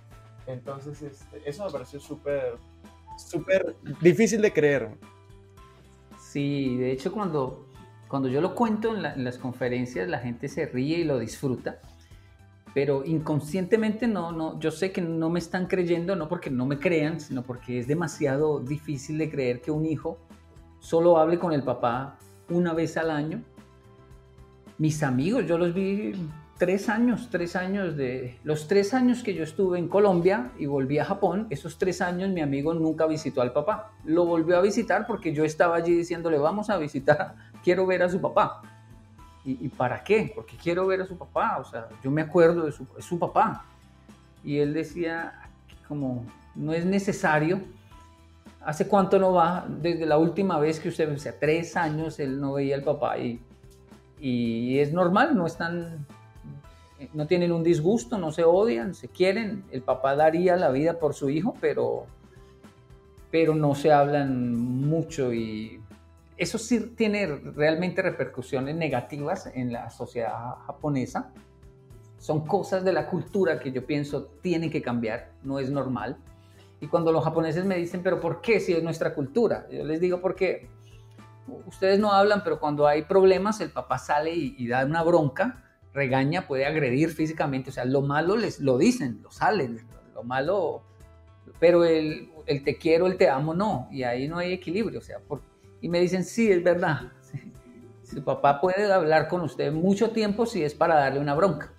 Entonces, 0.47 1.01
este, 1.01 1.49
eso 1.49 1.63
me 1.63 1.71
pareció 1.71 2.01
súper, 2.01 2.57
súper 3.17 3.77
difícil 4.01 4.41
de 4.41 4.51
creer. 4.51 4.89
Sí, 6.19 6.75
de 6.75 6.91
hecho, 6.91 7.13
cuando 7.13 7.69
cuando 8.09 8.27
yo 8.27 8.41
lo 8.41 8.53
cuento 8.53 8.93
en, 8.93 9.23
las 9.23 9.37
conferencias, 9.37 10.09
la 10.09 10.17
gente 10.17 10.49
se 10.49 10.65
ríe 10.65 10.97
y 10.97 11.03
lo 11.05 11.19
disfruta, 11.19 11.79
pero 12.73 13.03
inconscientemente 13.05 14.07
no, 14.07 14.31
no, 14.31 14.59
yo 14.59 14.71
sé 14.71 14.91
que 14.91 15.01
no 15.01 15.29
me 15.29 15.39
están 15.39 15.67
creyendo, 15.67 16.15
no 16.15 16.27
porque 16.27 16.49
no 16.49 16.65
me 16.65 16.79
crean, 16.79 17.19
sino 17.19 17.43
porque 17.43 17.79
es 17.79 17.87
demasiado 17.87 18.59
difícil 18.59 19.17
de 19.17 19.29
creer 19.29 19.61
que 19.61 19.71
un 19.71 19.85
hijo 19.85 20.17
solo 20.79 21.17
hable 21.17 21.39
con 21.39 21.53
el 21.53 21.63
papá 21.63 22.17
una 22.49 22.73
vez 22.73 22.97
al 22.97 23.11
año. 23.11 23.41
Mis 24.77 25.03
amigos, 25.03 25.45
yo 25.45 25.57
los 25.57 25.73
vi 25.73 26.13
tres 26.57 26.89
años, 26.89 27.29
tres 27.31 27.55
años 27.55 27.95
de... 27.97 28.37
Los 28.43 28.67
tres 28.67 28.93
años 28.93 29.23
que 29.23 29.33
yo 29.33 29.43
estuve 29.43 29.79
en 29.79 29.87
Colombia 29.87 30.51
y 30.59 30.65
volví 30.65 30.99
a 30.99 31.05
Japón, 31.05 31.47
esos 31.49 31.77
tres 31.77 32.01
años 32.01 32.29
mi 32.29 32.41
amigo 32.41 32.73
nunca 32.73 33.07
visitó 33.07 33.41
al 33.41 33.53
papá. 33.53 33.93
Lo 34.03 34.25
volvió 34.25 34.57
a 34.57 34.61
visitar 34.61 35.07
porque 35.07 35.33
yo 35.33 35.43
estaba 35.43 35.77
allí 35.77 35.93
diciéndole, 35.93 36.37
vamos 36.37 36.69
a 36.69 36.77
visitar 36.77 37.35
quiero 37.63 37.85
ver 37.85 38.03
a 38.03 38.09
su 38.09 38.21
papá. 38.21 38.61
¿Y, 39.59 39.69
para 39.69 40.03
qué? 40.03 40.31
Porque 40.33 40.55
quiero 40.57 40.85
ver 40.85 41.01
a 41.01 41.05
su 41.05 41.17
papá. 41.17 41.57
O 41.59 41.65
sea, 41.65 41.87
yo 42.03 42.11
me 42.11 42.21
acuerdo 42.21 42.65
de 42.65 42.71
su, 42.71 43.19
papá. 43.19 43.65
Y 44.43 44.59
él 44.59 44.73
decía, 44.73 45.49
como, 45.87 46.25
no 46.55 46.73
es 46.73 46.85
necesario. 46.85 47.61
¿Hace 48.61 48.87
cuánto 48.87 49.17
no 49.17 49.33
va? 49.33 49.65
Desde 49.67 50.05
la 50.05 50.17
última 50.17 50.59
vez 50.59 50.79
que 50.79 50.89
usted, 50.89 51.11
o 51.11 51.17
sea, 51.17 51.39
tres 51.39 51.75
años 51.75 52.19
él 52.19 52.39
no 52.39 52.53
veía 52.53 52.75
al 52.75 52.83
papá 52.83 53.17
y, 53.17 53.41
y 54.19 54.77
es 54.79 54.91
normal, 54.93 55.35
no 55.35 55.47
están, 55.47 56.05
no 57.13 57.25
tienen 57.25 57.51
un 57.51 57.63
disgusto, 57.63 58.17
no 58.17 58.31
se 58.31 58.43
odian, 58.43 58.93
se 58.93 59.07
quieren. 59.07 59.63
El 59.71 59.81
papá 59.81 60.15
daría 60.15 60.57
la 60.57 60.69
vida 60.69 60.99
por 60.99 61.13
su 61.13 61.29
hijo, 61.29 61.55
pero, 61.59 62.05
pero 63.31 63.55
no 63.55 63.73
se 63.73 63.91
hablan 63.91 64.55
mucho 64.55 65.33
y 65.33 65.81
eso 66.39 66.57
sí 66.57 66.79
tiene 66.95 67.25
realmente 67.27 68.01
repercusiones 68.01 68.73
negativas 68.75 69.51
en 69.53 69.73
la 69.73 69.89
sociedad 69.89 70.55
japonesa. 70.65 71.33
Son 72.17 72.47
cosas 72.47 72.85
de 72.85 72.93
la 72.93 73.07
cultura 73.07 73.59
que 73.59 73.73
yo 73.73 73.85
pienso 73.85 74.27
tienen 74.41 74.71
que 74.71 74.81
cambiar, 74.81 75.33
no 75.43 75.59
es 75.59 75.69
normal. 75.69 76.17
Y 76.79 76.87
cuando 76.87 77.11
los 77.11 77.25
japoneses 77.25 77.65
me 77.65 77.75
dicen, 77.75 78.01
pero 78.03 78.21
¿por 78.21 78.39
qué 78.39 78.61
si 78.61 78.71
es 78.71 78.81
nuestra 78.81 79.13
cultura? 79.13 79.67
Yo 79.69 79.83
les 79.83 79.99
digo 79.99 80.21
porque 80.21 80.69
ustedes 81.65 81.99
no 81.99 82.13
hablan, 82.13 82.41
pero 82.41 82.57
cuando 82.57 82.87
hay 82.87 83.01
problemas 83.01 83.59
el 83.59 83.71
papá 83.71 83.97
sale 83.97 84.33
y, 84.33 84.65
da 84.65 84.85
una 84.85 85.03
bronca, 85.03 85.65
regaña, 85.93 86.47
puede 86.47 86.65
agredir 86.65 87.09
físicamente. 87.09 87.69
O 87.69 87.73
sea, 87.73 87.83
lo 87.83 88.01
malo 88.01 88.37
les 88.37 88.61
lo 88.61 88.77
dicen, 88.77 89.19
lo 89.21 89.29
salen, 89.29 89.85
lo 90.13 90.23
malo, 90.23 90.83
pero 91.59 91.83
el, 91.83 92.31
el 92.45 92.63
te 92.63 92.77
quiero, 92.77 93.07
el 93.07 93.17
te 93.17 93.27
amo, 93.27 93.53
no. 93.53 93.89
Y 93.91 94.03
ahí 94.03 94.29
no 94.29 94.37
hay 94.37 94.53
equilibrio. 94.53 94.99
O 94.99 95.03
sea, 95.03 95.19
¿por 95.19 95.41
y 95.81 95.89
me 95.89 95.99
dicen, 95.99 96.23
sí, 96.23 96.51
es 96.51 96.63
verdad. 96.63 97.11
Su 98.03 98.23
papá 98.23 98.59
puede 98.59 98.91
hablar 98.91 99.27
con 99.27 99.41
usted 99.41 99.71
mucho 99.71 100.11
tiempo 100.11 100.45
si 100.45 100.63
es 100.63 100.73
para 100.73 100.95
darle 100.95 101.19
una 101.19 101.35
bronca. 101.35 101.73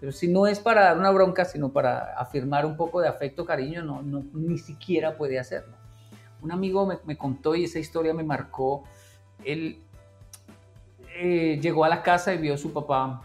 Pero 0.00 0.12
si 0.12 0.28
no 0.28 0.46
es 0.46 0.60
para 0.60 0.82
dar 0.82 0.98
una 0.98 1.10
bronca, 1.10 1.44
sino 1.44 1.72
para 1.72 2.14
afirmar 2.18 2.66
un 2.66 2.76
poco 2.76 3.00
de 3.00 3.08
afecto, 3.08 3.44
cariño, 3.44 3.82
no, 3.82 4.02
no 4.02 4.24
ni 4.34 4.58
siquiera 4.58 5.16
puede 5.16 5.38
hacerlo. 5.38 5.74
Un 6.42 6.52
amigo 6.52 6.86
me, 6.86 6.98
me 7.04 7.16
contó 7.16 7.54
y 7.54 7.64
esa 7.64 7.78
historia 7.78 8.12
me 8.12 8.22
marcó. 8.22 8.84
Él 9.44 9.82
eh, 11.18 11.58
llegó 11.62 11.84
a 11.84 11.88
la 11.88 12.02
casa 12.02 12.34
y 12.34 12.38
vio 12.38 12.54
a 12.54 12.58
su 12.58 12.72
papá 12.74 13.22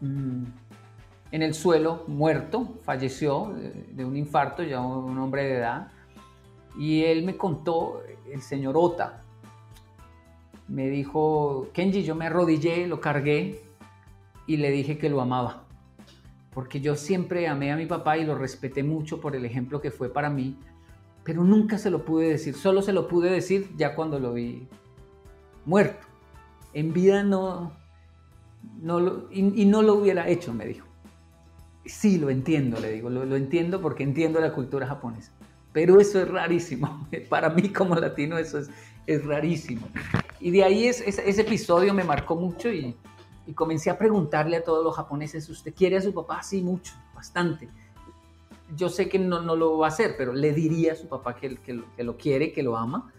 mm, 0.00 0.44
en 1.32 1.42
el 1.42 1.52
suelo, 1.52 2.04
muerto, 2.06 2.78
falleció 2.84 3.52
de, 3.56 3.70
de, 3.92 4.04
un 4.04 4.16
infarto, 4.16 4.62
ya 4.62 4.80
un 4.80 5.18
hombre 5.18 5.44
de 5.44 5.56
edad. 5.56 5.88
Y 6.78 7.04
él 7.04 7.24
me 7.24 7.36
contó, 7.36 8.02
el 8.30 8.40
señor 8.40 8.76
Ota, 8.76 9.22
me 10.68 10.88
dijo, 10.88 11.68
Kenji, 11.72 12.02
yo 12.02 12.14
me 12.14 12.26
arrodillé, 12.26 12.86
lo 12.86 13.00
cargué 13.00 13.60
y 14.46 14.56
le 14.56 14.70
dije 14.70 14.98
que 14.98 15.10
lo 15.10 15.20
amaba. 15.20 15.64
Porque 16.54 16.80
yo 16.80 16.96
siempre 16.96 17.48
amé 17.48 17.72
a 17.72 17.76
mi 17.76 17.86
papá 17.86 18.18
y 18.18 18.24
lo 18.24 18.36
respeté 18.36 18.82
mucho 18.82 19.20
por 19.20 19.36
el 19.36 19.44
ejemplo 19.44 19.80
que 19.80 19.90
fue 19.90 20.12
para 20.12 20.30
mí, 20.30 20.56
pero 21.24 21.44
nunca 21.44 21.78
se 21.78 21.90
lo 21.90 22.04
pude 22.04 22.28
decir, 22.28 22.54
solo 22.54 22.82
se 22.82 22.92
lo 22.92 23.08
pude 23.08 23.30
decir 23.30 23.70
ya 23.76 23.94
cuando 23.94 24.18
lo 24.18 24.32
vi 24.32 24.66
muerto. 25.64 26.06
En 26.74 26.92
vida 26.92 27.22
no, 27.22 27.72
no 28.80 29.00
lo, 29.00 29.28
y, 29.30 29.64
no 29.66 29.82
lo 29.82 29.94
hubiera 29.94 30.28
hecho, 30.28 30.52
me 30.52 30.66
dijo. 30.66 30.86
Sí, 31.84 32.18
lo 32.18 32.30
entiendo, 32.30 32.80
le 32.80 32.92
digo, 32.92 33.10
lo, 33.10 33.24
lo 33.24 33.36
entiendo 33.36 33.80
porque 33.80 34.04
entiendo 34.04 34.40
la 34.40 34.52
cultura 34.52 34.86
japonesa. 34.86 35.32
Pero 35.72 36.00
eso 36.00 36.20
es 36.20 36.28
rarísimo. 36.28 37.08
Para 37.28 37.50
mí 37.50 37.70
como 37.70 37.94
latino 37.94 38.38
eso 38.38 38.58
es, 38.58 38.70
es 39.06 39.24
rarísimo. 39.24 39.88
Y 40.40 40.50
de 40.50 40.64
ahí 40.64 40.86
es, 40.86 41.00
es, 41.00 41.18
ese 41.18 41.42
episodio 41.42 41.94
me 41.94 42.04
marcó 42.04 42.36
mucho 42.36 42.70
y, 42.70 42.96
y, 43.46 43.52
comencé 43.54 43.90
a 43.90 43.98
preguntarle 43.98 44.56
a 44.56 44.64
todos 44.64 44.84
los 44.84 44.94
japoneses, 44.94 45.48
¿usted 45.48 45.72
quiere 45.74 45.96
a 45.96 46.02
su 46.02 46.12
papá? 46.12 46.42
Sí, 46.42 46.62
mucho, 46.62 46.92
bastante. 47.14 47.68
Yo 48.76 48.88
sé 48.88 49.08
que 49.08 49.18
no, 49.18 49.40
no 49.40 49.54
lo 49.56 49.78
va 49.78 49.86
a 49.86 49.88
hacer, 49.90 50.14
pero 50.16 50.32
le 50.32 50.52
diría 50.52 50.92
a 50.92 50.96
su 50.96 51.06
papá 51.06 51.36
que, 51.36 51.56
que, 51.56 51.82
que 51.96 52.04
lo 52.04 52.16
quiere, 52.16 52.52
que 52.52 52.62
lo 52.62 52.76
ama. 52.76 53.12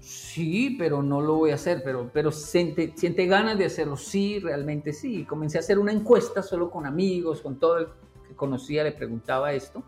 Sí, 0.00 0.76
pero 0.78 1.02
no 1.02 1.20
lo 1.20 1.34
voy 1.34 1.50
a 1.50 1.56
hacer, 1.56 1.82
pero, 1.84 2.10
pero 2.12 2.30
siente, 2.30 2.92
siente 2.96 3.26
ganas 3.26 3.58
de 3.58 3.64
hacerlo. 3.64 3.96
Sí, 3.96 4.38
realmente 4.38 4.92
sí. 4.92 5.24
Comencé 5.24 5.58
a 5.58 5.60
hacer 5.60 5.78
una 5.78 5.92
encuesta 5.92 6.42
solo 6.42 6.70
con 6.70 6.86
amigos, 6.86 7.40
con 7.40 7.58
todo 7.58 7.78
el 7.78 7.88
que 8.28 8.34
conocía, 8.36 8.84
le 8.84 8.92
preguntaba 8.92 9.52
esto 9.52 9.82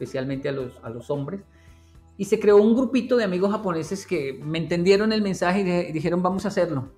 especialmente 0.00 0.48
a 0.48 0.52
los, 0.52 0.72
a 0.82 0.88
los 0.88 1.10
hombres. 1.10 1.42
Y 2.16 2.24
se 2.24 2.40
creó 2.40 2.56
un 2.56 2.74
grupito 2.74 3.16
de 3.16 3.24
amigos 3.24 3.50
japoneses 3.50 4.06
que 4.06 4.40
me 4.42 4.58
entendieron 4.58 5.12
el 5.12 5.20
mensaje 5.20 5.60
y 5.88 5.92
dijeron 5.92 6.22
vamos 6.22 6.46
a 6.46 6.48
hacerlo. 6.48 6.90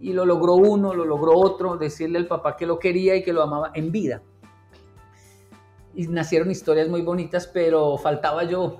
Y 0.00 0.12
lo 0.12 0.24
logró 0.24 0.54
uno, 0.54 0.94
lo 0.94 1.04
logró 1.04 1.36
otro, 1.36 1.76
decirle 1.76 2.18
al 2.18 2.26
papá 2.26 2.56
que 2.56 2.66
lo 2.66 2.78
quería 2.78 3.16
y 3.16 3.24
que 3.24 3.32
lo 3.32 3.42
amaba 3.42 3.72
en 3.74 3.90
vida. 3.90 4.22
Y 5.94 6.06
nacieron 6.06 6.50
historias 6.50 6.88
muy 6.88 7.02
bonitas, 7.02 7.48
pero 7.48 7.98
faltaba 7.98 8.44
yo. 8.44 8.78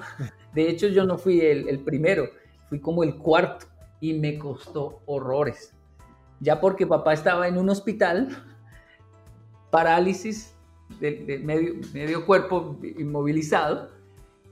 De 0.54 0.70
hecho, 0.70 0.86
yo 0.86 1.04
no 1.04 1.18
fui 1.18 1.40
el, 1.40 1.68
el 1.68 1.80
primero, 1.80 2.28
fui 2.68 2.80
como 2.80 3.02
el 3.02 3.16
cuarto 3.16 3.66
y 4.00 4.14
me 4.14 4.38
costó 4.38 5.00
horrores. 5.06 5.74
Ya 6.38 6.60
porque 6.60 6.86
papá 6.86 7.12
estaba 7.12 7.48
en 7.48 7.58
un 7.58 7.68
hospital, 7.68 8.28
parálisis, 9.70 10.57
de, 11.00 11.40
medio, 11.42 11.74
medio, 11.92 12.26
cuerpo 12.26 12.78
inmovilizado 12.82 13.90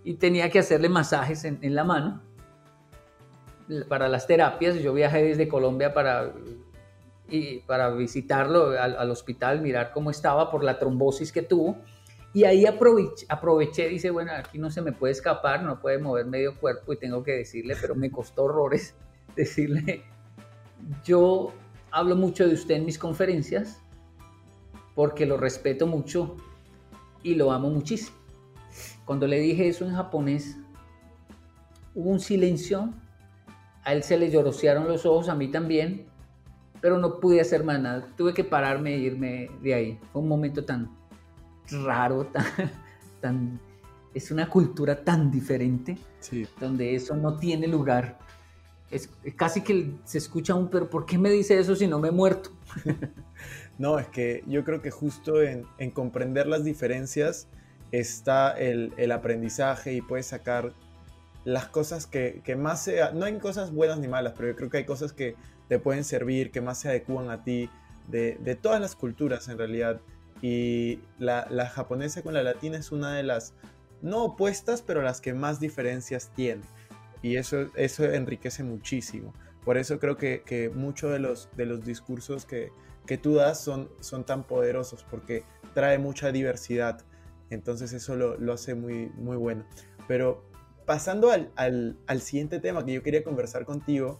y 0.04 0.14
tenía 0.14 0.50
que 0.50 0.58
hacerle 0.58 0.88
masajes 0.88 1.44
en, 1.44 1.58
en, 1.62 1.74
la 1.74 1.84
mano 1.84 2.22
para 3.88 4.08
las 4.08 4.26
terapias. 4.26 4.76
Yo 4.76 4.92
viajé 4.92 5.22
desde 5.22 5.48
Colombia 5.48 5.92
para, 5.92 6.32
y, 7.28 7.60
para 7.60 7.90
visitarlo 7.90 8.80
al, 8.80 8.96
al, 8.96 9.10
hospital, 9.10 9.60
mirar 9.60 9.92
cómo 9.92 10.10
estaba 10.10 10.50
por 10.50 10.62
la 10.62 10.78
trombosis 10.78 11.32
que 11.32 11.42
tuvo. 11.42 11.76
Y 12.32 12.44
ahí 12.44 12.66
aproveché, 12.66 13.24
aproveché, 13.30 13.88
dice, 13.88 14.10
bueno, 14.10 14.30
aquí 14.30 14.58
no 14.58 14.70
se 14.70 14.82
me 14.82 14.92
puede 14.92 15.12
escapar, 15.12 15.62
no 15.62 15.80
puede 15.80 15.98
mover 15.98 16.26
medio 16.26 16.54
cuerpo 16.54 16.92
y 16.92 16.98
tengo 16.98 17.22
que 17.22 17.32
decirle, 17.32 17.76
pero 17.80 17.94
me 17.94 18.10
costó 18.10 18.44
horrores 18.44 18.94
decirle, 19.36 20.04
yo 21.02 21.52
hablo 21.90 22.14
mucho 22.14 22.46
de 22.46 22.52
usted 22.54 22.74
en 22.74 22.84
mis 22.84 22.98
conferencias, 22.98 23.80
porque 24.96 25.26
lo 25.26 25.36
respeto 25.36 25.86
mucho 25.86 26.34
y 27.22 27.36
lo 27.36 27.52
amo 27.52 27.70
muchísimo. 27.70 28.16
Cuando 29.04 29.28
le 29.28 29.38
dije 29.38 29.68
eso 29.68 29.84
en 29.84 29.94
japonés, 29.94 30.56
hubo 31.94 32.10
un 32.10 32.18
silencio, 32.18 32.92
a 33.84 33.92
él 33.92 34.02
se 34.02 34.16
le 34.16 34.30
llorosearon 34.30 34.88
los 34.88 35.06
ojos, 35.06 35.28
a 35.28 35.36
mí 35.36 35.48
también, 35.48 36.06
pero 36.80 36.98
no 36.98 37.20
pude 37.20 37.40
hacer 37.40 37.62
más 37.62 37.80
nada. 37.80 38.08
Tuve 38.16 38.34
que 38.34 38.42
pararme 38.42 38.94
e 38.94 38.98
irme 38.98 39.50
de 39.62 39.74
ahí. 39.74 40.00
Fue 40.12 40.22
un 40.22 40.28
momento 40.28 40.64
tan 40.64 40.90
raro, 41.84 42.26
tan, 42.32 42.46
tan 43.20 43.60
es 44.14 44.30
una 44.30 44.48
cultura 44.48 45.04
tan 45.04 45.30
diferente, 45.30 45.98
sí. 46.20 46.46
donde 46.58 46.94
eso 46.94 47.14
no 47.14 47.36
tiene 47.36 47.66
lugar. 47.68 48.18
Es, 48.90 49.10
casi 49.36 49.60
que 49.60 49.92
se 50.04 50.16
escucha 50.18 50.54
un, 50.54 50.70
pero 50.70 50.88
¿por 50.88 51.04
qué 51.04 51.18
me 51.18 51.30
dice 51.30 51.58
eso 51.58 51.76
si 51.76 51.86
no 51.86 51.98
me 51.98 52.08
he 52.08 52.12
muerto? 52.12 52.50
No, 53.78 53.98
es 53.98 54.06
que 54.08 54.42
yo 54.46 54.64
creo 54.64 54.80
que 54.80 54.90
justo 54.90 55.42
en, 55.42 55.66
en 55.78 55.90
comprender 55.90 56.46
las 56.46 56.64
diferencias 56.64 57.48
está 57.92 58.52
el, 58.52 59.12
aprendizaje 59.12 59.92
y 59.92 60.00
puedes 60.00 60.26
sacar 60.26 60.72
las 61.44 61.66
cosas 61.66 62.06
que, 62.06 62.40
que, 62.44 62.56
más 62.56 62.82
sea, 62.82 63.12
no 63.12 63.24
hay 63.24 63.38
cosas 63.38 63.72
buenas 63.72 63.98
ni 63.98 64.08
malas, 64.08 64.34
pero 64.36 64.48
yo 64.48 64.56
creo 64.56 64.70
que 64.70 64.78
hay 64.78 64.84
cosas 64.84 65.12
que 65.12 65.36
te 65.68 65.78
pueden 65.78 66.04
servir, 66.04 66.50
que 66.50 66.60
más 66.60 66.80
se 66.80 66.88
adecúan 66.88 67.30
a 67.30 67.44
ti, 67.44 67.70
de, 68.08 68.36
de 68.40 68.54
todas 68.54 68.80
las 68.80 68.96
culturas 68.96 69.48
en 69.48 69.58
realidad. 69.58 70.00
Y 70.42 71.00
la, 71.18 71.46
la, 71.50 71.68
japonesa 71.68 72.22
con 72.22 72.34
la 72.34 72.42
latina 72.42 72.78
es 72.78 72.92
una 72.92 73.14
de 73.14 73.22
las, 73.22 73.54
no 74.02 74.24
opuestas, 74.24 74.82
pero 74.82 75.02
las 75.02 75.20
que 75.20 75.34
más 75.34 75.60
diferencias 75.60 76.30
tiene. 76.34 76.62
Y 77.22 77.36
eso, 77.36 77.70
eso 77.76 78.04
enriquece 78.04 78.62
muchísimo. 78.62 79.32
Por 79.64 79.78
eso 79.78 79.98
creo 79.98 80.16
que, 80.16 80.42
que 80.44 80.68
muchos 80.68 81.10
de 81.10 81.18
los, 81.20 81.48
de 81.56 81.66
los 81.66 81.84
discursos 81.84 82.44
que, 82.44 82.70
que 83.06 83.18
tú 83.18 83.34
das 83.34 83.60
son, 83.60 83.88
son 84.00 84.24
tan 84.24 84.44
poderosos 84.44 85.04
porque 85.10 85.44
trae 85.74 85.98
mucha 85.98 86.32
diversidad. 86.32 87.04
Entonces 87.50 87.92
eso 87.92 88.16
lo, 88.16 88.36
lo 88.38 88.52
hace 88.52 88.74
muy, 88.74 89.10
muy 89.14 89.36
bueno. 89.36 89.64
Pero 90.08 90.44
pasando 90.84 91.30
al, 91.30 91.50
al, 91.56 91.98
al, 92.06 92.20
siguiente 92.20 92.60
tema 92.60 92.84
que 92.84 92.92
yo 92.92 93.02
quería 93.02 93.22
conversar 93.22 93.64
contigo, 93.64 94.18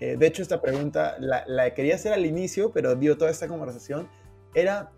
eh, 0.00 0.16
de 0.16 0.26
hecho 0.26 0.42
esta 0.42 0.60
pregunta 0.60 1.16
la, 1.20 1.44
la, 1.46 1.74
quería 1.74 1.94
hacer 1.94 2.12
al 2.12 2.26
inicio, 2.26 2.72
pero 2.72 2.94
dio 2.94 3.16
toda 3.16 3.30
esta 3.30 3.48
conversación, 3.48 4.08
era 4.54 4.90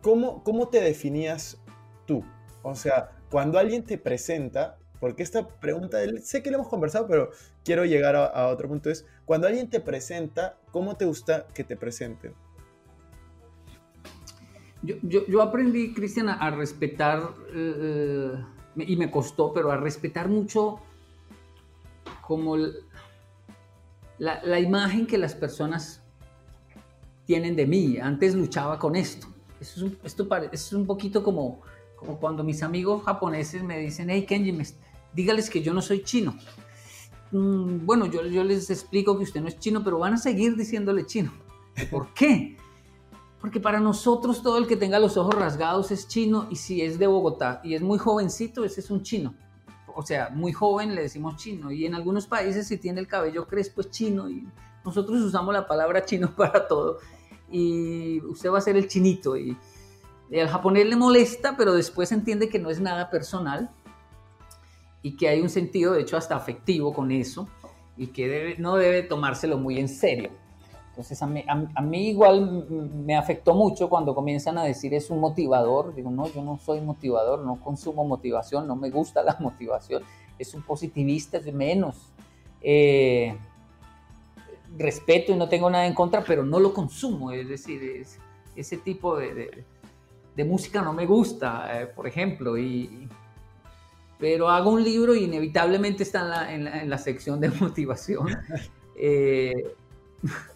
¿cómo, 0.00 0.42
cómo 0.44 0.68
te 0.68 0.80
definías 0.80 1.58
tú? 2.06 2.24
O 2.62 2.74
sea, 2.74 3.10
cuando 3.30 3.58
alguien 3.58 3.84
te 3.84 3.98
presenta, 3.98 4.78
porque 5.00 5.22
esta 5.22 5.48
pregunta, 5.48 5.98
sé 6.22 6.42
que 6.42 6.50
lo 6.50 6.58
hemos 6.58 6.68
conversado, 6.68 7.06
pero 7.06 7.30
quiero 7.64 7.84
llegar 7.84 8.16
a, 8.16 8.26
a 8.26 8.48
otro 8.48 8.68
punto, 8.68 8.90
es 8.90 9.06
cuando 9.24 9.46
alguien 9.46 9.68
te 9.68 9.80
presenta, 9.80 10.56
¿cómo 10.70 10.96
te 10.96 11.04
gusta 11.04 11.46
que 11.52 11.64
te 11.64 11.76
presenten? 11.76 12.34
Yo, 14.84 15.40
aprendí, 15.40 15.94
Cristian, 15.94 16.28
a 16.28 16.50
respetar, 16.50 17.34
eh, 17.54 18.34
y 18.76 18.96
me 18.96 19.10
costó, 19.10 19.52
pero 19.52 19.70
a 19.70 19.76
respetar 19.76 20.28
mucho 20.28 20.80
como 22.26 22.56
la, 24.18 24.60
imagen 24.60 25.06
que 25.06 25.16
las 25.16 25.34
personas 25.34 26.02
tienen 27.24 27.56
de 27.56 27.66
mí. 27.66 27.98
Antes 27.98 28.34
luchaba 28.34 28.78
con 28.78 28.94
esto. 28.94 29.26
Esto 29.60 29.86
es 30.04 30.20
un, 30.20 30.48
es 30.52 30.72
un 30.72 30.86
poquito 30.86 31.22
como, 31.22 31.62
como 31.96 32.18
cuando 32.18 32.44
mis 32.44 32.62
amigos 32.62 33.02
japoneses 33.04 33.62
me 33.62 33.78
dicen, 33.78 34.10
hey 34.10 34.26
Kenji, 34.26 34.52
me, 34.52 34.66
dígales 35.14 35.48
que 35.48 35.62
yo 35.62 35.72
no 35.72 35.80
soy 35.80 36.02
chino. 36.02 36.36
Mm, 37.30 37.86
bueno, 37.86 38.06
yo, 38.06 38.26
yo 38.26 38.44
les 38.44 38.68
explico 38.68 39.16
que 39.16 39.24
usted 39.24 39.40
no 39.40 39.48
es 39.48 39.58
chino, 39.58 39.82
pero 39.82 39.98
van 39.98 40.14
a 40.14 40.18
seguir 40.18 40.56
diciéndole 40.56 41.06
chino. 41.06 41.32
¿Por 41.90 42.12
qué? 42.12 42.56
Porque 43.44 43.60
para 43.60 43.78
nosotros 43.78 44.42
todo 44.42 44.56
el 44.56 44.66
que 44.66 44.74
tenga 44.74 44.98
los 44.98 45.18
ojos 45.18 45.34
rasgados 45.34 45.90
es 45.90 46.08
chino 46.08 46.46
y 46.48 46.56
si 46.56 46.80
es 46.80 46.98
de 46.98 47.06
Bogotá 47.06 47.60
y 47.62 47.74
es 47.74 47.82
muy 47.82 47.98
jovencito, 47.98 48.64
ese 48.64 48.80
es 48.80 48.90
un 48.90 49.02
chino. 49.02 49.34
O 49.94 50.00
sea, 50.00 50.30
muy 50.30 50.54
joven 50.54 50.94
le 50.94 51.02
decimos 51.02 51.36
chino 51.36 51.70
y 51.70 51.84
en 51.84 51.94
algunos 51.94 52.26
países 52.26 52.66
si 52.66 52.78
tiene 52.78 53.00
el 53.00 53.06
cabello 53.06 53.46
crespo 53.46 53.82
es 53.82 53.90
chino 53.90 54.30
y 54.30 54.48
nosotros 54.82 55.20
usamos 55.20 55.52
la 55.52 55.66
palabra 55.66 56.06
chino 56.06 56.34
para 56.36 56.66
todo 56.66 57.00
y 57.50 58.22
usted 58.22 58.50
va 58.50 58.56
a 58.56 58.62
ser 58.62 58.78
el 58.78 58.88
chinito 58.88 59.36
y, 59.36 59.54
y 60.30 60.40
al 60.40 60.48
japonés 60.48 60.86
le 60.86 60.96
molesta, 60.96 61.54
pero 61.54 61.74
después 61.74 62.12
entiende 62.12 62.48
que 62.48 62.58
no 62.58 62.70
es 62.70 62.80
nada 62.80 63.10
personal 63.10 63.70
y 65.02 65.18
que 65.18 65.28
hay 65.28 65.42
un 65.42 65.50
sentido, 65.50 65.92
de 65.92 66.00
hecho, 66.00 66.16
hasta 66.16 66.34
afectivo 66.34 66.94
con 66.94 67.12
eso 67.12 67.46
y 67.98 68.06
que 68.06 68.26
debe, 68.26 68.56
no 68.56 68.76
debe 68.76 69.02
tomárselo 69.02 69.58
muy 69.58 69.78
en 69.78 69.90
serio. 69.90 70.30
Entonces 70.94 71.20
a 71.22 71.26
mí, 71.82 72.08
igual 72.08 72.68
me 73.04 73.16
afectó 73.16 73.52
mucho 73.52 73.88
cuando 73.88 74.14
comienzan 74.14 74.58
a 74.58 74.62
decir 74.62 74.94
es 74.94 75.10
un 75.10 75.18
motivador. 75.18 75.92
Digo, 75.92 76.08
no, 76.08 76.28
yo 76.28 76.40
no 76.40 76.56
soy 76.56 76.80
motivador, 76.80 77.40
no 77.40 77.56
consumo 77.56 78.04
motivación, 78.04 78.68
no 78.68 78.76
me 78.76 78.90
gusta 78.90 79.24
la 79.24 79.36
motivación. 79.40 80.04
Es 80.38 80.54
un 80.54 80.62
positivista, 80.62 81.38
es 81.38 81.52
menos. 81.52 82.12
Eh, 82.60 83.36
respeto 84.78 85.32
y 85.32 85.34
no 85.34 85.48
tengo 85.48 85.68
nada 85.68 85.84
en 85.84 85.94
contra, 85.94 86.22
pero 86.22 86.44
no 86.44 86.60
lo 86.60 86.72
consumo. 86.72 87.32
Es 87.32 87.48
decir, 87.48 87.82
es, 87.82 88.20
ese 88.54 88.76
tipo 88.76 89.16
de, 89.16 89.64
música 90.44 90.80
no 90.80 90.92
me 90.92 91.06
gusta, 91.06 91.82
eh, 91.82 91.86
por 91.88 92.06
ejemplo, 92.06 92.56
y, 92.56 93.08
pero 94.16 94.48
hago 94.48 94.70
un 94.70 94.84
libro 94.84 95.12
y 95.12 95.24
inevitablemente 95.24 96.04
está 96.04 96.52
en 96.52 96.88
la, 96.88 96.98
sección 96.98 97.40
de 97.40 97.48
motivación. 97.60 98.28
Eh, 98.94 99.74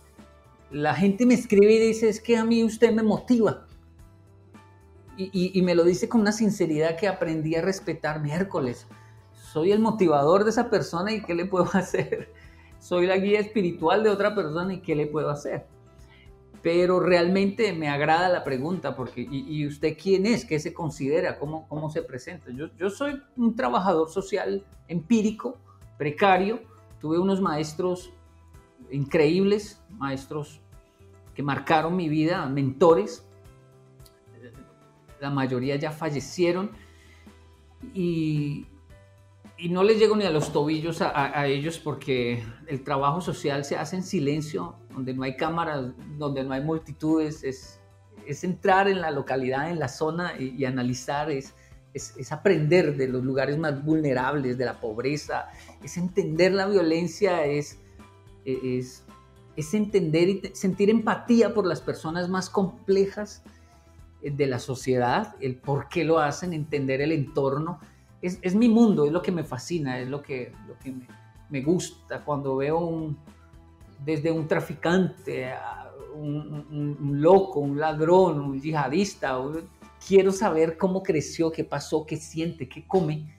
la 0.70 0.94
gente 0.94 1.24
me 1.24 1.34
escribe 1.34 1.72
y 1.72 1.78
dice, 1.78 2.08
es 2.08 2.20
que 2.20 2.36
a 2.36 2.44
mí 2.44 2.62
usted 2.64 2.92
me 2.92 3.02
motiva. 3.02 3.64
Y, 5.20 5.60
me 5.62 5.74
lo 5.74 5.82
dice 5.82 6.08
con 6.08 6.20
una 6.20 6.30
sinceridad 6.30 6.96
que 6.96 7.08
aprendí 7.08 7.56
a 7.56 7.62
respetar 7.62 8.20
miércoles. 8.20 8.86
Soy 9.32 9.72
el 9.72 9.80
motivador 9.80 10.44
de 10.44 10.50
esa 10.50 10.70
persona 10.70 11.12
y 11.12 11.22
¿qué 11.22 11.34
le 11.34 11.44
puedo 11.44 11.64
hacer? 11.72 12.32
Soy 12.78 13.06
la 13.06 13.16
guía 13.16 13.40
espiritual 13.40 14.04
de 14.04 14.10
otra 14.10 14.36
persona 14.36 14.74
y 14.74 14.80
¿qué 14.80 14.94
le 14.94 15.08
puedo 15.08 15.28
hacer? 15.30 15.66
Pero 16.62 17.00
realmente 17.00 17.72
me 17.72 17.88
agrada 17.88 18.28
la 18.28 18.44
pregunta, 18.44 18.94
porque 18.94 19.26
¿y, 19.28 19.66
usted 19.66 19.96
quién 20.00 20.24
es? 20.24 20.44
¿Qué 20.44 20.60
se 20.60 20.72
considera? 20.72 21.36
¿Cómo, 21.40 21.66
cómo 21.66 21.90
se 21.90 22.02
presenta? 22.02 22.52
Yo, 22.52 22.68
yo 22.76 22.88
soy 22.88 23.20
un 23.36 23.56
trabajador 23.56 24.08
social 24.10 24.64
empírico, 24.86 25.56
precario. 25.96 26.60
Tuve 27.00 27.18
unos 27.18 27.40
maestros 27.40 28.12
increíbles, 28.90 29.82
maestros 29.90 30.60
que 31.34 31.42
marcaron 31.42 31.94
mi 31.94 32.08
vida, 32.08 32.46
mentores. 32.46 33.24
La 35.20 35.30
mayoría 35.30 35.76
ya 35.76 35.92
fallecieron. 35.92 36.70
Y, 37.94 38.66
y 39.56 39.68
no 39.68 39.82
les 39.82 39.98
llego 39.98 40.16
ni 40.16 40.24
a 40.24 40.30
los 40.30 40.52
tobillos 40.52 41.00
a, 41.00 41.46
ellos 41.46 41.78
porque 41.78 42.44
el 42.66 42.82
trabajo 42.82 43.20
social 43.20 43.64
se 43.64 43.76
hace 43.76 43.96
en 43.96 44.02
silencio, 44.02 44.76
donde 44.92 45.14
no 45.14 45.22
hay 45.22 45.36
cámaras, 45.36 45.92
donde 46.16 46.44
no 46.44 46.54
hay 46.54 46.60
multitudes, 46.60 47.44
es, 47.44 47.80
es 48.26 48.44
entrar 48.44 48.88
en 48.88 49.00
la 49.00 49.10
localidad, 49.10 49.70
en 49.70 49.78
la 49.78 49.88
zona 49.88 50.34
y, 50.38 50.64
analizar, 50.64 51.30
es, 51.30 51.54
es, 51.94 52.32
aprender 52.32 52.96
de 52.96 53.08
los 53.08 53.24
lugares 53.24 53.58
más 53.58 53.84
vulnerables, 53.84 54.58
de 54.58 54.64
la 54.64 54.80
pobreza, 54.80 55.48
es 55.82 55.96
entender 55.96 56.52
la 56.52 56.66
violencia, 56.66 57.44
es, 57.44 57.78
es, 58.52 59.04
es 59.56 59.74
entender 59.74 60.28
y 60.28 60.42
sentir 60.54 60.90
empatía 60.90 61.54
por 61.54 61.66
las 61.66 61.80
personas 61.80 62.28
más 62.28 62.48
complejas 62.48 63.42
eh, 64.22 64.30
de 64.30 64.46
la 64.46 64.58
sociedad, 64.58 65.34
el 65.40 65.56
por 65.56 65.88
qué 65.88 66.04
lo 66.04 66.18
hacen, 66.18 66.52
entender 66.52 67.00
el 67.00 67.12
entorno 67.12 67.80
es, 68.20 68.38
es, 68.42 68.54
mi 68.54 68.68
mundo, 68.68 69.06
es 69.06 69.12
lo 69.12 69.22
que 69.22 69.32
me 69.32 69.44
fascina, 69.44 69.98
es 70.00 70.08
lo 70.08 70.22
que, 70.22 70.52
lo 70.66 70.76
que 70.78 70.94
me, 71.50 71.62
gusta 71.62 72.24
cuando 72.24 72.56
veo 72.56 72.78
un, 72.78 73.16
desde 74.04 74.30
un 74.32 74.48
traficante, 74.48 75.52
un, 76.14 76.96
un, 77.00 77.22
loco, 77.22 77.60
un 77.60 77.78
ladrón, 77.78 78.40
un 78.40 78.60
yihadista. 78.60 79.38
quiero 80.06 80.32
saber 80.32 80.76
cómo 80.76 81.02
creció, 81.02 81.52
qué 81.52 81.64
pasó, 81.64 82.04
qué 82.04 82.16
siente, 82.16 82.68
qué 82.68 82.86
come. 82.86 83.34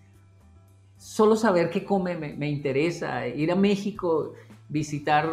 Solo 0.97 1.35
saber 1.35 1.69
qué 1.69 1.83
come 1.83 2.17
me, 2.17 2.33
me 2.33 2.49
interesa. 2.49 3.27
Ir 3.27 3.51
a 3.51 3.55
México, 3.55 4.33
visitar 4.69 5.29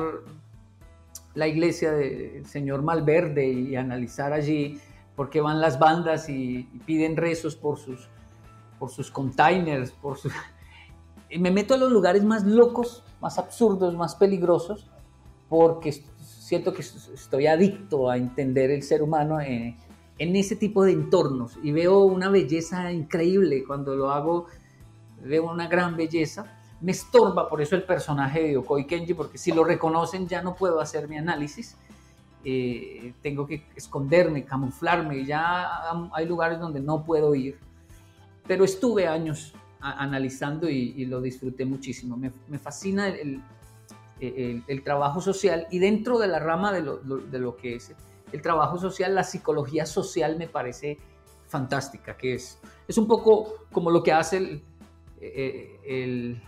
la 1.35 1.47
iglesia 1.47 1.93
del 1.93 2.47
señor 2.47 2.83
Malverde 2.83 3.47
y 3.49 3.77
analizar 3.77 4.33
allí 4.33 4.81
por 5.15 5.31
qué 5.31 5.41
van 5.41 5.61
las 5.61 5.79
bandas 5.79 6.29
y 6.29 6.65
piden 6.85 7.17
rezos 7.17 7.57
por 7.57 7.79
sus 7.79 8.09
por 8.79 8.91
sus 8.91 9.11
containers, 9.11 9.91
por 9.91 10.19
su... 10.19 10.31
Y 11.29 11.41
me 11.41 11.51
meto 11.51 11.75
a 11.75 11.77
los 11.77 11.91
lugares 11.91 12.23
más 12.23 12.45
locos, 12.45 13.03
más 13.21 13.37
absurdos, 13.37 13.97
más 13.97 14.15
peligrosos, 14.15 14.89
porque 15.49 15.91
siento 16.21 16.73
que 16.73 16.83
estoy 16.83 17.49
adicto 17.49 18.09
a 18.09 18.17
entender 18.17 18.71
el 18.71 18.85
ser 18.85 19.03
humano 19.03 19.41
en, 19.41 19.77
en 20.19 20.37
ese 20.37 20.55
tipo 20.55 20.85
de 20.85 20.93
entornos 20.93 21.59
y 21.65 21.73
veo 21.73 22.05
una 22.05 22.29
belleza 22.29 22.93
increíble 22.93 23.65
cuando 23.67 23.97
lo 23.97 24.13
hago, 24.13 24.47
veo 25.21 25.51
una 25.51 25.67
gran 25.67 25.97
belleza. 25.97 26.56
Me 26.81 26.93
estorba 26.93 27.49
por 27.49 27.63
eso 27.63 27.75
el 27.75 27.85
personaje 27.85 28.43
de 28.43 28.53
Yokoi 28.53 28.87
Kenji, 28.87 29.15
porque 29.15 29.39
si 29.39 29.53
lo 29.53 29.65
reconocen 29.65 30.29
ya 30.29 30.43
no 30.43 30.55
puedo 30.55 30.81
hacer 30.81 31.09
mi 31.09 31.17
análisis. 31.17 31.77
Eh, 32.45 33.13
tengo 33.23 33.47
que 33.47 33.67
esconderme, 33.75 34.45
camuflarme, 34.45 35.25
ya 35.25 35.91
hay 36.13 36.27
lugares 36.27 36.61
donde 36.61 36.79
no 36.79 37.03
puedo 37.03 37.35
ir 37.35 37.59
pero 38.47 38.65
estuve 38.65 39.07
años 39.07 39.53
analizando 39.81 40.69
y, 40.69 41.05
lo 41.07 41.21
disfruté 41.21 41.65
muchísimo. 41.65 42.17
Me, 42.17 42.59
fascina 42.59 43.09
el, 43.09 43.43
el, 44.21 44.83
trabajo 44.83 45.21
social 45.21 45.67
y 45.71 45.79
dentro 45.79 46.19
de 46.19 46.29
la 46.29 46.39
rama 46.39 46.73
de 46.73 46.83
lo, 46.83 46.97
de 46.97 47.39
lo, 47.39 47.57
que 47.57 47.77
es 47.77 47.95
el 48.33 48.43
trabajo 48.43 48.79
social, 48.79 49.15
la 49.15 49.25
psicología 49.25 49.87
social 49.87 50.37
me 50.37 50.49
parece 50.49 50.99
fantástica, 51.47 52.17
que 52.17 52.35
es, 52.35 52.59
es 52.89 52.99
un 52.99 53.07
poco 53.07 53.67
como 53.71 53.91
lo 53.91 54.03
que 54.03 54.13
hace 54.13 54.63
el, 55.21 56.43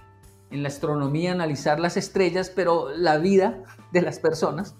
en 0.50 0.62
la 0.62 0.68
astronomía, 0.68 1.32
analizar 1.32 1.80
las 1.80 1.96
estrellas, 1.96 2.50
pero 2.54 2.90
la 2.96 3.18
vida 3.18 3.62
de 3.92 4.02
las 4.02 4.18
personas 4.18 4.74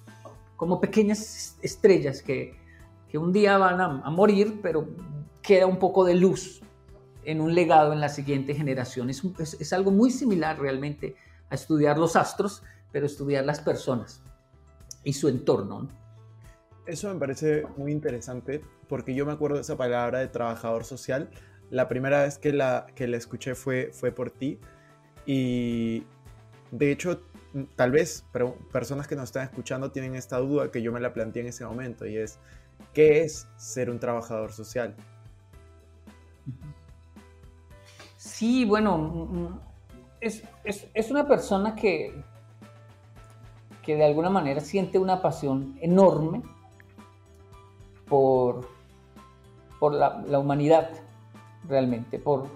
como 0.56 0.80
pequeñas 0.80 1.56
estrellas 1.62 2.22
que, 2.22 2.58
que 3.08 3.18
un 3.18 3.32
día 3.32 3.58
van 3.58 3.80
a, 3.80 4.02
a 4.04 4.10
morir, 4.10 4.60
pero 4.62 4.88
queda 5.42 5.66
un 5.66 5.78
poco 5.78 6.04
de 6.04 6.14
luz 6.14 6.60
en 7.24 7.40
un 7.40 7.54
legado 7.54 7.92
en 7.92 8.00
la 8.00 8.08
siguiente 8.08 8.54
generación. 8.54 9.10
Es, 9.10 9.72
algo 9.72 9.90
muy 9.90 10.10
similar 10.10 10.58
realmente 10.58 11.14
a 11.50 11.54
estudiar 11.54 11.98
los 11.98 12.16
astros, 12.16 12.62
pero 12.90 13.04
estudiar 13.04 13.44
las 13.44 13.60
personas 13.60 14.22
y 15.04 15.12
su 15.12 15.28
entorno. 15.28 15.88
Eso 16.86 17.12
me 17.12 17.20
parece 17.20 17.66
muy 17.76 17.92
interesante 17.92 18.62
porque 18.88 19.14
yo 19.14 19.26
me 19.26 19.32
acuerdo 19.32 19.56
de 19.56 19.62
esa 19.62 19.76
palabra 19.76 20.20
de 20.20 20.28
trabajador 20.28 20.84
social. 20.84 21.28
La 21.70 21.86
primera 21.86 22.22
vez 22.22 22.38
que 22.38 22.52
la, 22.52 22.86
que 22.94 23.06
la 23.06 23.18
escuché 23.18 23.54
fue, 23.54 23.90
fue 23.92 24.10
por 24.10 24.30
ti 24.30 24.58
y 25.30 26.04
de 26.70 26.90
hecho 26.90 27.20
tal 27.76 27.90
vez 27.90 28.24
pero 28.32 28.54
personas 28.72 29.06
que 29.06 29.14
nos 29.14 29.24
están 29.24 29.44
escuchando 29.44 29.90
tienen 29.92 30.14
esta 30.14 30.38
duda 30.38 30.70
que 30.70 30.80
yo 30.80 30.90
me 30.90 31.00
la 31.00 31.12
planteé 31.12 31.42
en 31.42 31.48
ese 31.48 31.66
momento 31.66 32.06
y 32.06 32.16
es, 32.16 32.38
¿qué 32.94 33.24
es 33.24 33.46
ser 33.58 33.90
un 33.90 33.98
trabajador 33.98 34.52
social? 34.52 34.96
Sí, 38.16 38.64
bueno, 38.64 38.96
mm, 38.96 39.42
mm, 39.42 39.60
es, 40.22 41.10
una 41.10 41.28
persona 41.28 41.74
que, 41.74 42.24
que 43.82 43.96
de 43.96 44.04
alguna 44.06 44.30
manera 44.30 44.62
siente 44.62 44.98
una 44.98 45.20
pasión 45.20 45.76
enorme 45.82 46.42
por, 48.08 48.66
por 49.78 49.92
la, 49.92 50.38
humanidad, 50.38 50.88
realmente, 51.68 52.18
por, 52.18 52.48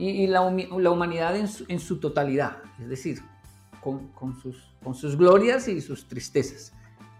y, 0.00 0.26
la, 0.26 0.40
humanidad 0.40 1.36
en 1.36 1.78
su, 1.78 2.00
totalidad, 2.00 2.58
es 2.80 2.88
decir, 2.88 3.20
con, 3.80 4.34
sus, 4.40 4.72
con 4.82 4.94
sus 4.94 5.16
glorias 5.16 5.68
y 5.68 5.80
sus 5.80 6.08
tristezas. 6.08 6.72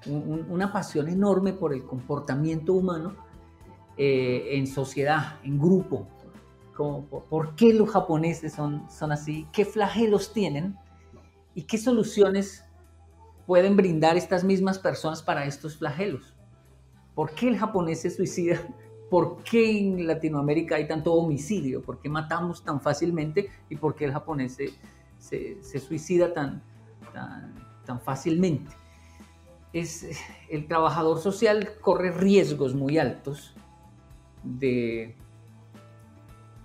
una 0.06 0.72
pasión 0.72 1.08
enorme 1.08 1.52
por 1.52 1.74
el 1.74 1.84
comportamiento 1.84 2.72
humano 2.72 3.14
eh, 3.98 4.56
en 4.56 4.66
sociedad, 4.66 5.38
en 5.44 5.58
grupo, 5.58 6.06
por, 7.28 7.54
qué 7.56 7.74
los 7.74 7.90
japoneses 7.90 8.54
son, 8.54 8.90
son 8.90 9.12
así, 9.12 9.46
qué 9.52 9.66
flagelos 9.66 10.32
tienen 10.32 10.74
y 11.54 11.64
qué 11.64 11.76
soluciones 11.76 12.64
pueden 13.46 13.76
brindar 13.76 14.16
estas 14.16 14.42
mismas 14.42 14.78
personas 14.78 15.22
para 15.22 15.44
estos 15.44 15.76
flagelos. 15.76 16.34
¿Por 17.14 17.34
qué 17.34 17.48
el 17.48 17.58
japonés 17.58 18.00
se 18.00 18.10
suicida? 18.10 18.58
¿Por 19.10 19.42
qué 19.42 19.78
en 19.78 20.06
Latinoamérica 20.06 20.76
hay 20.76 20.86
tanto 20.86 21.12
homicidio? 21.12 21.82
¿Por 21.82 21.98
qué 22.00 22.08
matamos 22.08 22.62
tan 22.62 22.80
fácilmente? 22.80 23.50
¿Y 23.68 23.76
por 23.76 23.96
qué 23.96 24.04
el 24.04 24.12
japonés 24.12 24.56
se, 25.18 25.62
se, 25.62 25.78
suicida 25.80 26.32
tan, 26.32 26.62
tan, 27.12 27.54
tan 27.84 28.00
fácilmente? 28.00 28.72
Es, 29.72 30.06
el 30.48 30.66
trabajador 30.68 31.18
social 31.18 31.72
corre 31.80 32.12
riesgos 32.12 32.74
muy 32.74 32.98
altos 32.98 33.54
de 34.44 35.16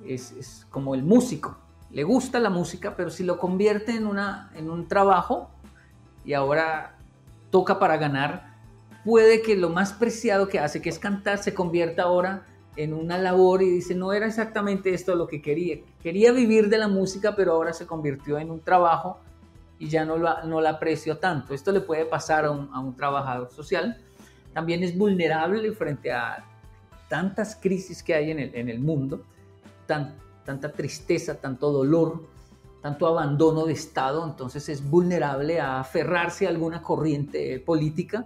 es, 0.07 0.67
como 0.69 0.95
el 0.95 1.03
músico. 1.03 1.57
Le 1.91 2.03
gusta 2.03 2.39
la 2.39 2.49
música, 2.49 2.95
pero 2.95 3.09
si 3.09 3.23
lo 3.23 3.37
convierte 3.37 3.95
en, 3.95 4.07
una, 4.07 4.51
en 4.55 4.69
un 4.69 4.87
trabajo 4.87 5.49
y 6.23 6.33
ahora 6.33 6.97
toca 7.51 7.79
para 7.79 7.97
ganar, 7.97 8.54
puede 9.05 9.43
que 9.43 9.55
lo 9.55 9.69
más 9.69 9.93
preciado 9.93 10.49
que 10.49 10.59
hace, 10.59 10.81
que 10.81 10.89
es 10.89 10.99
cantar, 10.99 11.37
se 11.37 11.53
convierta 11.53 12.03
ahora 12.03 12.47
en 12.75 12.93
una 12.93 13.17
labor 13.17 13.61
y 13.61 13.69
dice, 13.69 13.95
no 13.95 14.11
era 14.11 14.25
exactamente 14.25 14.93
esto 14.93 15.15
lo 15.15 15.27
que 15.27 15.41
quería. 15.41 15.77
Quería 16.01 16.31
vivir 16.31 16.67
de 16.69 16.79
la 16.79 16.87
música, 16.87 17.35
pero 17.35 17.53
ahora 17.53 17.71
se 17.71 17.85
convirtió 17.85 18.39
en 18.39 18.49
un 18.49 18.59
trabajo 18.59 19.19
y 19.77 19.87
ya 19.87 20.03
no, 20.03 20.17
lo, 20.17 20.43
no 20.45 20.59
la 20.59 20.71
aprecio 20.71 21.19
tanto. 21.19 21.53
Esto 21.53 21.71
le 21.71 21.81
puede 21.81 22.05
pasar 22.05 22.45
a 22.45 22.51
un, 22.51 22.95
trabajador 22.95 23.51
social. 23.51 24.01
También 24.53 24.83
es 24.83 24.97
vulnerable 24.97 25.71
frente 25.71 26.11
a 26.11 26.43
tantas 27.07 27.55
crisis 27.55 28.01
que 28.01 28.15
hay 28.15 28.31
en 28.31 28.39
el, 28.39 28.55
en 28.55 28.69
el 28.69 28.79
mundo 28.79 29.21
tanta 29.85 30.71
tristeza, 30.71 31.39
tanto 31.39 31.71
dolor, 31.71 32.23
tanto 32.81 33.07
abandono 33.07 33.65
de 33.65 33.73
Estado, 33.73 34.25
entonces 34.25 34.67
es 34.67 34.87
vulnerable 34.87 35.59
a 35.59 35.79
aferrarse 35.79 36.47
a 36.47 36.49
alguna 36.49 36.81
corriente 36.81 37.59
política 37.59 38.25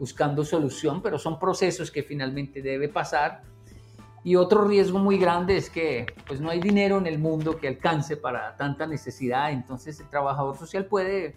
buscando 0.00 0.46
solución, 0.46 1.02
pero 1.02 1.18
son 1.18 1.38
procesos 1.38 1.90
que 1.90 2.02
finalmente 2.02 2.62
debe 2.62 2.88
pasar. 2.88 3.42
Y 4.24 4.34
otro 4.34 4.64
riesgo 4.64 4.98
muy 4.98 5.18
grande 5.18 5.58
es 5.58 5.68
que 5.68 6.06
pues 6.26 6.40
no 6.40 6.48
hay 6.48 6.58
dinero 6.58 6.96
en 6.96 7.06
el 7.06 7.18
mundo 7.18 7.58
que 7.58 7.68
alcance 7.68 8.16
para 8.16 8.56
tanta 8.56 8.86
necesidad, 8.86 9.52
entonces 9.52 10.00
el 10.00 10.08
trabajador 10.08 10.56
social 10.56 10.86
puede, 10.86 11.36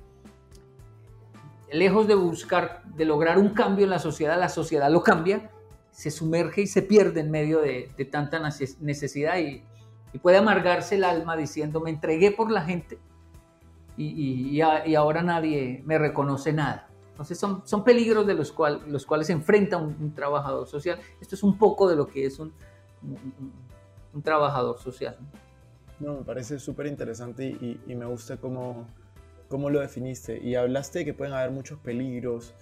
lejos 1.72 2.08
de 2.08 2.16
buscar, 2.16 2.84
de 2.86 3.04
lograr 3.04 3.38
un 3.38 3.50
cambio 3.50 3.84
en 3.84 3.90
la 3.90 4.00
sociedad, 4.00 4.40
la 4.40 4.50
sociedad 4.50 4.90
lo 4.90 5.04
cambia, 5.04 5.52
se 5.92 6.10
sumerge 6.10 6.62
y 6.62 6.68
se 6.68 6.82
pierde 6.82 7.20
en 7.20 7.32
medio 7.32 7.60
de, 7.60 7.90
tanta 8.10 8.40
necesidad 8.80 9.38
y, 9.38 9.64
puede 10.22 10.38
amargarse 10.38 10.96
el 10.96 11.06
alma 11.06 11.36
diciendo 11.36 11.82
me 11.82 11.90
entregué 11.90 12.30
por 12.30 12.52
la 12.52 12.62
gente 12.62 13.00
y, 13.98 14.62
ahora 14.62 15.22
nadie 15.22 15.82
me 15.86 15.98
reconoce 15.98 16.54
nada. 16.54 16.93
Entonces 17.14 17.38
son, 17.38 17.62
son 17.66 17.84
peligros 17.84 18.26
de 18.26 18.34
los, 18.34 18.52
cual, 18.52 18.82
los 18.88 19.06
cuales 19.06 19.28
se 19.28 19.34
enfrenta 19.34 19.78
un, 19.78 20.16
trabajador 20.16 20.68
social. 20.68 21.00
Esto 21.22 21.36
es 21.36 21.44
un 21.44 21.60
poco 21.60 21.88
de 21.88 21.96
lo 21.96 22.08
que 22.08 22.26
es 22.26 22.40
un, 22.40 22.52
un, 24.14 24.22
trabajador 24.24 24.80
social. 24.80 25.16
No, 26.00 26.16
me 26.16 26.24
parece 26.24 26.58
súper 26.58 26.88
interesante 26.88 27.46
y, 27.46 27.80
me 27.94 28.06
gusta 28.08 28.38
cómo, 28.38 28.88
cómo 29.48 29.70
lo 29.70 29.80
definiste. 29.80 30.40
Y 30.44 30.56
hablaste 30.56 31.00
de 31.00 31.06
que 31.06 31.14
pueden 31.14 31.36
haber 31.36 31.52
muchos 31.52 31.78
peligros, 31.78 32.56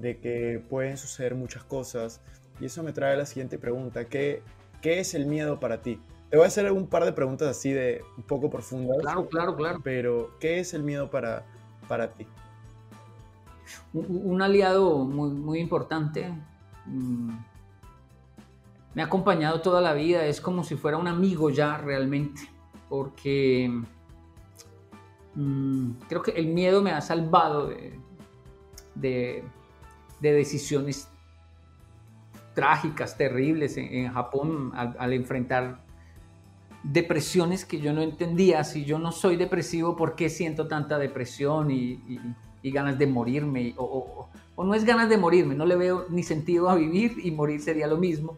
de 0.00 0.18
que 0.18 0.62
pueden 0.70 0.96
suceder 0.96 1.34
muchas 1.34 1.64
cosas. 1.64 2.20
Y 2.60 2.66
eso 2.66 2.84
me 2.84 2.92
trae 2.92 3.14
a 3.14 3.16
la 3.16 3.26
siguiente 3.26 3.58
pregunta. 3.58 4.04
¿Qué, 4.04 4.42
¿Qué 4.80 5.00
es 5.00 5.12
el 5.14 5.26
miedo 5.26 5.58
para 5.58 5.82
ti? 5.82 6.00
Te 6.30 6.36
voy 6.36 6.44
a 6.44 6.46
hacer 6.46 6.70
un 6.70 6.86
par 6.86 7.04
de 7.04 7.12
preguntas 7.12 7.48
así 7.48 7.72
de 7.72 8.00
un 8.16 8.22
poco 8.22 8.48
profundas. 8.48 8.98
Claro, 8.98 9.28
claro, 9.28 9.56
claro. 9.56 9.80
Pero, 9.82 10.30
¿qué 10.38 10.60
es 10.60 10.72
el 10.72 10.84
miedo 10.84 11.10
para, 11.10 11.44
para 11.88 12.12
ti? 12.12 12.28
Un, 13.92 14.42
aliado 14.42 14.98
muy, 14.98 15.30
muy 15.30 15.58
importante. 15.58 16.32
Mm, 16.86 17.30
me 18.94 19.02
ha 19.02 19.06
acompañado 19.06 19.60
toda 19.60 19.80
la 19.80 19.92
vida. 19.92 20.24
Es 20.26 20.40
como 20.40 20.64
si 20.64 20.76
fuera 20.76 20.96
un 20.96 21.08
amigo 21.08 21.50
ya 21.50 21.78
realmente. 21.78 22.40
Porque 22.88 23.70
mm, 25.34 25.90
creo 26.08 26.22
que 26.22 26.32
el 26.32 26.46
miedo 26.48 26.82
me 26.82 26.92
ha 26.92 27.00
salvado 27.00 27.68
de, 27.68 27.98
de, 28.94 29.44
de 30.20 30.32
decisiones 30.32 31.08
trágicas, 32.58 33.16
terribles 33.16 33.76
en, 33.76 34.12
Japón 34.12 34.72
al, 34.74 35.12
enfrentar 35.12 35.84
depresiones 36.82 37.64
que 37.64 37.78
yo 37.80 37.92
no 37.92 38.02
entendía. 38.02 38.64
Si 38.64 38.84
yo 38.84 38.98
no 38.98 39.12
soy 39.12 39.36
depresivo, 39.36 39.94
¿por 39.94 40.16
qué 40.16 40.28
siento 40.28 40.66
tanta 40.66 40.98
depresión 40.98 41.70
y, 41.70 42.18
ganas 42.62 42.98
de 42.98 43.06
morirme? 43.06 43.74
O, 43.76 44.28
no 44.56 44.74
es 44.74 44.84
ganas 44.84 45.08
de 45.08 45.16
morirme, 45.16 45.54
no 45.54 45.64
le 45.64 45.76
veo 45.76 46.06
ni 46.08 46.22
sentido 46.22 46.68
a 46.68 46.74
vivir 46.74 47.16
y 47.22 47.30
morir 47.30 47.60
sería 47.60 47.86
lo 47.86 47.96
mismo. 47.96 48.36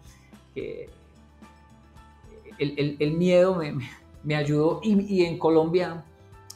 el, 2.59 3.13
miedo 3.17 3.61
me, 4.23 4.37
ayudó 4.37 4.81
y, 4.83 5.25
en 5.25 5.39
Colombia 5.39 6.05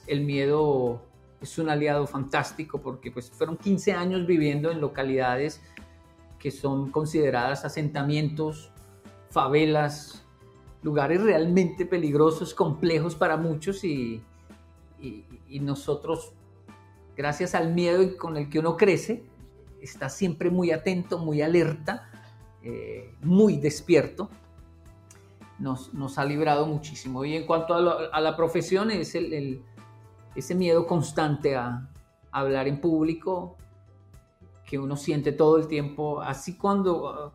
el 0.07 0.21
miedo 0.21 1.01
es 1.41 1.59
un 1.59 1.71
aliado 1.71 2.07
fantástico 2.07 2.79
porque 2.79 3.11
pues 3.11 3.31
fueron 3.31 3.57
15 3.57 3.93
años 3.93 4.27
viviendo 4.27 4.71
en 4.71 4.81
localidades 4.81 5.63
que 6.39 6.51
son 6.51 6.91
consideradas 6.91 7.65
asentamientos, 7.65 8.71
favelas, 9.31 10.25
lugares 10.83 11.23
realmente 11.23 11.87
peligrosos, 11.87 12.53
complejos 12.55 13.15
para 13.15 13.39
muchos 13.39 13.83
y, 13.83 14.23
nosotros, 15.49 16.33
gracias 17.17 17.55
al 17.55 17.73
miedo 17.75 18.17
con 18.17 18.37
el 18.37 18.49
que 18.49 18.59
uno 18.59 18.77
crece, 18.77 19.25
está 19.81 20.09
siempre 20.09 20.51
muy 20.51 20.71
atento, 20.71 21.19
muy 21.19 21.43
alerta, 21.43 22.09
eh, 22.63 23.15
muy 23.23 23.57
despierto. 23.57 24.31
Nos, 25.59 25.95
nos, 25.95 26.19
ha 26.19 26.25
librado 26.25 26.67
muchísimo. 26.67 27.25
Y 27.25 27.37
en 27.37 27.47
cuanto 27.47 27.75
a, 27.75 28.21
la 28.21 28.37
profesión, 28.37 28.91
es 28.91 29.15
el, 29.15 29.63
ese 30.35 30.55
miedo 30.55 30.87
constante 30.87 31.55
a, 31.55 31.89
a 32.33 32.41
hablar 32.41 32.67
en 32.67 32.81
público, 32.81 33.57
que 34.67 34.79
uno 34.79 34.97
siente 34.97 35.33
todo 35.33 35.59
el 35.59 35.69
tiempo, 35.69 36.21
así 36.21 36.57
cuando, 36.57 37.35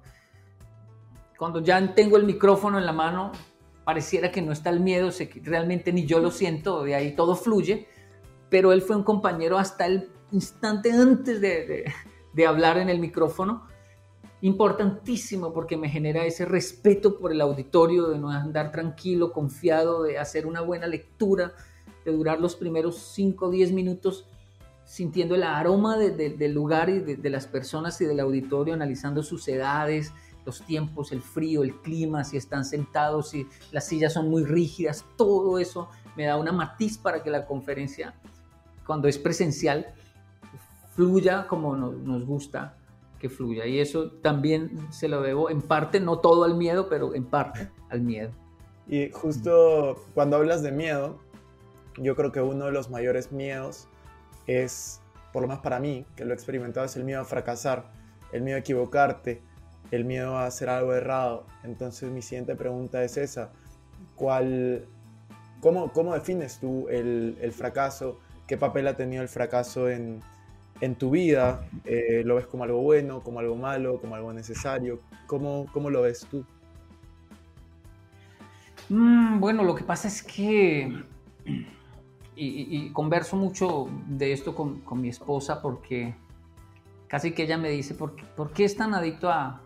cuando 1.37 1.61
ya 1.61 1.93
tengo 1.93 2.17
el 2.17 2.25
micrófono 2.25 2.77
en 2.77 2.85
la 2.85 2.91
mano, 2.91 3.31
pareciera 3.85 4.31
que 4.31 4.41
no 4.41 4.51
está 4.51 4.69
el 4.69 4.79
miedo, 4.79 5.09
realmente 5.43 5.93
ni 5.93 6.05
yo 6.05 6.19
lo 6.19 6.31
siento, 6.31 6.83
de 6.83 6.95
ahí 6.95 7.15
todo 7.15 7.35
fluye, 7.35 7.87
pero 8.49 8.71
él 8.73 8.81
fue 8.81 8.95
un 8.95 9.03
compañero 9.03 9.57
hasta 9.57 9.85
el 9.85 10.09
instante 10.31 10.91
antes 10.91 11.41
de, 11.41 11.91
de, 12.33 12.47
hablar 12.47 12.77
en 12.77 12.89
el 12.89 12.99
micrófono, 12.99 13.67
importantísimo 14.41 15.51
porque 15.51 15.75
me 15.75 15.89
genera 15.89 16.25
ese 16.25 16.45
respeto 16.45 17.17
por 17.19 17.31
el 17.31 17.41
auditorio, 17.41 18.07
de 18.07 18.19
no 18.19 18.29
andar 18.29 18.71
tranquilo, 18.71 19.31
confiado, 19.31 20.03
de 20.03 20.17
hacer 20.17 20.45
una 20.45 20.61
buena 20.61 20.87
lectura, 20.87 21.53
de 22.05 22.11
durar 22.11 22.39
los 22.39 22.55
primeros 22.55 22.97
5 23.13 23.47
o 23.47 23.49
10 23.49 23.71
minutos 23.73 24.25
sintiendo 24.89 25.35
el 25.35 25.43
aroma 25.43 25.97
del 25.97 26.51
lugar 26.51 26.89
y 26.89 26.99
de, 26.99 27.29
las 27.29 27.45
personas 27.45 28.01
y 28.01 28.05
del 28.05 28.19
auditorio, 28.19 28.73
analizando 28.73 29.21
sus 29.21 29.47
edades, 29.47 30.11
los 30.47 30.63
tiempos, 30.63 31.11
el 31.11 31.21
frío, 31.21 31.61
el 31.61 31.75
clima, 31.81 32.23
si 32.23 32.37
están 32.37 32.65
sentados, 32.65 33.29
si 33.29 33.47
las 33.71 33.85
sillas 33.85 34.13
son 34.13 34.31
muy 34.31 34.45
rígidas, 34.45 35.05
todo 35.15 35.59
eso 35.59 35.89
me 36.17 36.25
da 36.25 36.37
una 36.37 36.51
matiz 36.51 36.97
para 36.97 37.21
que 37.21 37.29
la 37.29 37.45
conferencia, 37.45 38.15
cuando 38.89 39.07
es 39.07 39.19
presencial, 39.19 39.93
fluya 40.95 41.45
como 41.45 41.75
nos, 41.75 42.25
gusta 42.25 42.75
que 43.19 43.29
fluya. 43.29 43.67
Y 43.67 43.79
eso 43.79 44.13
también 44.13 44.71
se 44.91 45.07
lo 45.07 45.21
debo 45.21 45.51
en 45.51 45.61
parte, 45.61 45.99
no 45.99 46.17
todo 46.17 46.43
al 46.43 46.55
miedo, 46.55 46.89
pero 46.89 47.13
en 47.13 47.23
parte 47.23 47.69
al 47.91 48.01
miedo. 48.01 48.31
Y 48.87 49.11
justo 49.11 50.07
cuando 50.15 50.37
hablas 50.37 50.63
de 50.63 50.71
miedo, 50.71 51.19
yo 51.97 52.15
creo 52.15 52.31
que 52.31 52.41
uno 52.41 52.65
de 52.65 52.71
los 52.71 52.89
mayores 52.89 53.31
miedos 53.31 53.87
es, 54.47 55.01
por 55.33 55.43
lo 55.43 55.49
menos 55.49 55.61
para 55.61 55.79
mí, 55.79 56.07
que 56.15 56.25
lo 56.25 56.31
he 56.31 56.33
experimentado, 56.33 56.87
es 56.87 56.95
el 56.95 57.03
miedo 57.03 57.21
a 57.21 57.25
fracasar, 57.25 57.91
el 58.31 58.41
miedo 58.41 58.55
a 58.55 58.61
equivocarte, 58.61 59.43
el 59.91 60.03
miedo 60.03 60.35
a 60.35 60.47
hacer 60.47 60.67
algo 60.67 60.95
errado. 60.95 61.45
Entonces 61.63 62.09
mi 62.09 62.23
siguiente 62.23 62.55
pregunta 62.55 63.03
es 63.03 63.17
esa. 63.17 63.51
¿Cuál, 64.15 64.87
cómo, 65.61 65.93
cómo 65.93 66.15
defines 66.15 66.59
tú 66.59 66.87
el, 66.89 67.37
el, 67.39 67.51
fracaso? 67.51 68.17
¿Qué 68.49 68.57
papel 68.57 68.87
ha 68.87 68.95
tenido 68.95 69.21
el 69.21 69.29
fracaso 69.29 69.91
en, 69.91 70.21
en 70.81 70.95
tu 70.95 71.11
vida? 71.11 71.67
Eh, 71.85 72.23
¿Lo 72.25 72.33
ves 72.33 72.47
como 72.47 72.63
algo 72.63 72.81
bueno, 72.81 73.21
como 73.21 73.39
algo 73.39 73.55
malo, 73.55 74.01
como 74.01 74.15
algo 74.15 74.33
necesario? 74.33 75.01
¿Cómo, 75.27 75.67
cómo 75.71 75.91
lo 75.91 76.01
ves 76.01 76.25
tú? 76.31 76.43
Mm, 78.89 79.39
bueno, 79.39 79.63
lo 79.63 79.75
que 79.75 79.83
pasa 79.83 80.07
es 80.07 80.23
que 80.23 80.91
y, 82.35 82.89
converso 82.89 83.35
mucho 83.35 83.87
de 84.07 84.33
esto 84.33 84.55
con, 84.55 84.79
con, 84.79 84.99
mi 84.99 85.09
esposa 85.09 85.61
porque 85.61 86.15
casi 87.07 87.33
que 87.33 87.43
ella 87.43 87.59
me 87.59 87.69
dice, 87.69 87.93
¿por 87.93 88.15
qué, 88.15 88.23
¿por 88.35 88.51
qué 88.51 88.65
es 88.65 88.75
tan 88.75 88.95
adicto 88.95 89.29
a, 89.29 89.61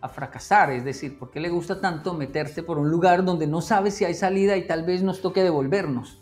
a, 0.00 0.08
fracasar? 0.08 0.70
Es 0.70 0.82
decir, 0.82 1.18
¿por 1.18 1.30
qué 1.30 1.40
le 1.40 1.50
gusta 1.50 1.78
tanto 1.78 2.14
meterte 2.14 2.62
por 2.62 2.78
un 2.78 2.88
lugar 2.88 3.22
donde 3.22 3.46
no 3.46 3.60
sabe 3.60 3.90
si 3.90 4.06
hay 4.06 4.14
salida 4.14 4.56
y 4.56 4.66
tal 4.66 4.82
vez 4.86 5.02
nos 5.02 5.20
toque 5.20 5.42
devolvernos? 5.42 6.21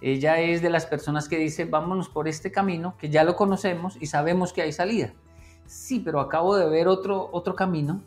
Ella 0.00 0.38
es 0.40 0.62
de 0.62 0.70
las 0.70 0.86
personas 0.86 1.28
que 1.28 1.38
dice, 1.38 1.64
vámonos 1.64 2.08
por 2.08 2.28
este 2.28 2.52
camino, 2.52 2.96
que 2.98 3.08
ya 3.08 3.24
lo 3.24 3.36
conocemos 3.36 3.96
y 4.00 4.06
sabemos 4.06 4.52
que 4.52 4.62
hay 4.62 4.72
salida. 4.72 5.12
Sí, 5.66 6.00
pero 6.00 6.20
acabo 6.20 6.56
de 6.56 6.68
ver 6.68 6.88
otro, 6.88 7.30
otro 7.32 7.54
camino 7.54 8.02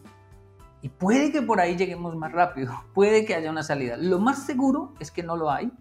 y 0.81 0.89
puede 0.89 1.31
que 1.31 1.41
por 1.41 1.59
ahí 1.59 1.75
lleguemos 1.75 2.15
más 2.15 2.31
rápido, 2.31 2.71
puede 2.93 3.25
que 3.25 3.35
haya 3.35 3.49
una 3.49 3.63
salida. 3.63 3.97
Lo 3.97 4.19
más 4.19 4.45
seguro 4.45 4.93
es 4.99 5.11
que 5.11 5.23
no 5.23 5.35
lo 5.35 5.51
hay 5.51 5.71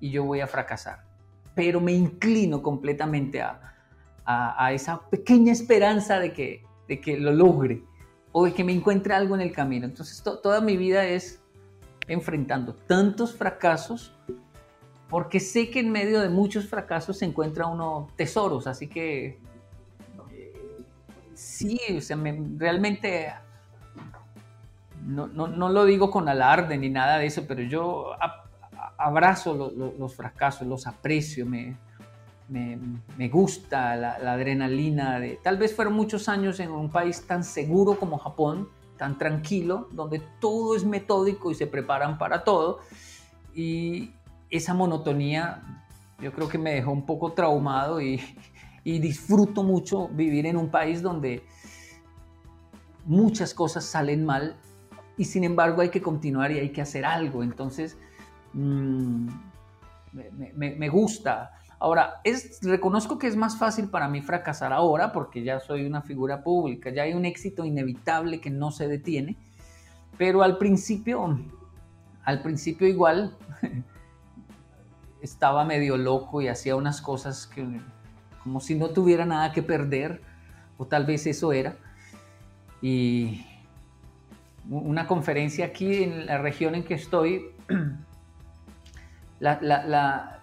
y 0.00 0.10
yo 0.10 0.24
voy 0.24 0.40
a 0.40 0.46
fracasar. 0.46 1.04
Pero 1.54 1.80
me 1.80 1.92
inclino 1.92 2.62
completamente 2.62 3.40
a, 3.40 3.74
a, 4.24 4.72
esa 4.72 5.00
pequeña 5.08 5.52
esperanza 5.52 6.18
de 6.18 6.32
que, 6.32 6.64
de 6.88 7.00
que 7.00 7.18
lo 7.18 7.32
logre 7.32 7.84
o 8.32 8.46
de 8.46 8.52
que 8.52 8.64
me 8.64 8.72
encuentre 8.72 9.14
algo 9.14 9.34
en 9.34 9.40
el 9.40 9.52
camino. 9.52 9.86
Entonces 9.86 10.22
toda 10.22 10.60
mi 10.60 10.76
vida 10.76 11.04
es 11.04 11.40
enfrentando 12.08 12.74
tantos 12.74 13.36
fracasos 13.36 14.16
porque 15.14 15.38
sé 15.38 15.70
que 15.70 15.78
en 15.78 15.92
medio 15.92 16.20
de 16.20 16.28
muchos 16.28 16.66
fracasos 16.66 17.18
se 17.18 17.24
encuentra 17.24 17.68
uno 17.68 18.08
tesoros, 18.16 18.66
así 18.66 18.88
que 18.88 19.38
eh, 20.32 20.52
sí, 21.34 21.78
o 21.96 22.00
sea, 22.00 22.18
realmente 22.56 23.32
no, 25.06 25.28
no, 25.28 25.46
no, 25.46 25.68
lo 25.68 25.84
digo 25.84 26.10
con 26.10 26.28
alarde 26.28 26.76
ni 26.78 26.90
nada 26.90 27.18
de 27.18 27.26
eso, 27.26 27.44
pero 27.46 27.62
yo 27.62 28.10
abrazo 28.98 29.72
los 29.96 30.16
fracasos, 30.16 30.66
los 30.66 30.84
aprecio, 30.88 31.46
me, 31.46 31.76
me, 32.48 33.28
gusta 33.28 33.94
la, 33.94 34.32
adrenalina. 34.32 35.20
De, 35.20 35.38
tal 35.40 35.58
vez 35.58 35.76
fueron 35.76 35.94
muchos 35.94 36.28
años 36.28 36.58
en 36.58 36.72
un 36.72 36.90
país 36.90 37.24
tan 37.24 37.44
seguro 37.44 38.00
como 38.00 38.18
Japón, 38.18 38.68
tan 38.98 39.16
tranquilo, 39.16 39.86
donde 39.92 40.20
todo 40.40 40.74
es 40.74 40.84
metódico 40.84 41.52
y 41.52 41.54
se 41.54 41.68
preparan 41.68 42.18
para 42.18 42.42
todo. 42.42 42.80
Y 43.54 44.10
esa 44.56 44.74
monotonía 44.74 45.62
yo 46.20 46.32
creo 46.32 46.48
que 46.48 46.58
me 46.58 46.74
dejó 46.74 46.92
un 46.92 47.04
poco 47.04 47.32
traumado 47.32 48.00
y, 48.00 48.20
disfruto 48.84 49.62
mucho 49.62 50.08
vivir 50.08 50.44
en 50.44 50.58
un 50.58 50.70
país 50.70 51.00
donde 51.00 51.42
muchas 53.06 53.54
cosas 53.54 53.84
salen 53.84 54.24
mal 54.26 54.56
y 55.16 55.24
sin 55.24 55.44
embargo 55.44 55.80
hay 55.80 55.88
que 55.88 56.02
continuar 56.02 56.52
y 56.52 56.58
hay 56.58 56.70
que 56.70 56.82
hacer 56.82 57.04
algo. 57.04 57.42
Entonces, 57.42 57.96
mm, 58.52 59.28
me, 60.12 60.88
gusta. 60.90 61.52
Ahora, 61.78 62.20
reconozco 62.60 63.18
que 63.18 63.26
es 63.26 63.36
más 63.36 63.56
fácil 63.56 63.88
para 63.88 64.06
mí 64.06 64.20
fracasar 64.20 64.72
ahora 64.72 65.12
porque 65.12 65.42
ya 65.42 65.60
soy 65.60 65.86
una 65.86 66.02
figura 66.02 66.42
pública, 66.42 66.90
ya 66.90 67.04
hay 67.04 67.14
un 67.14 67.24
éxito 67.24 67.64
inevitable 67.64 68.40
que 68.40 68.50
no 68.50 68.70
se 68.70 68.86
detiene, 68.86 69.36
pero 70.18 70.42
al 70.42 70.58
principio, 70.58 71.38
al 72.22 72.42
principio 72.42 72.86
igual 72.86 73.36
estaba 75.24 75.64
medio 75.64 75.96
loco 75.96 76.42
y 76.42 76.48
hacía 76.48 76.76
unas 76.76 77.00
cosas 77.00 77.46
que 77.46 77.80
como 78.42 78.60
si 78.60 78.74
no 78.74 78.90
tuviera 78.90 79.24
nada 79.24 79.52
que 79.52 79.62
perder, 79.62 80.20
o 80.76 80.84
tal 80.86 81.06
vez 81.06 81.26
eso 81.26 81.52
era. 81.52 81.76
Y 82.82 83.46
una 84.68 85.06
conferencia 85.06 85.64
aquí 85.64 86.04
en 86.04 86.26
la 86.26 86.38
región 86.38 86.74
en 86.74 86.84
que 86.84 86.92
estoy, 86.92 87.52
la, 89.40 90.40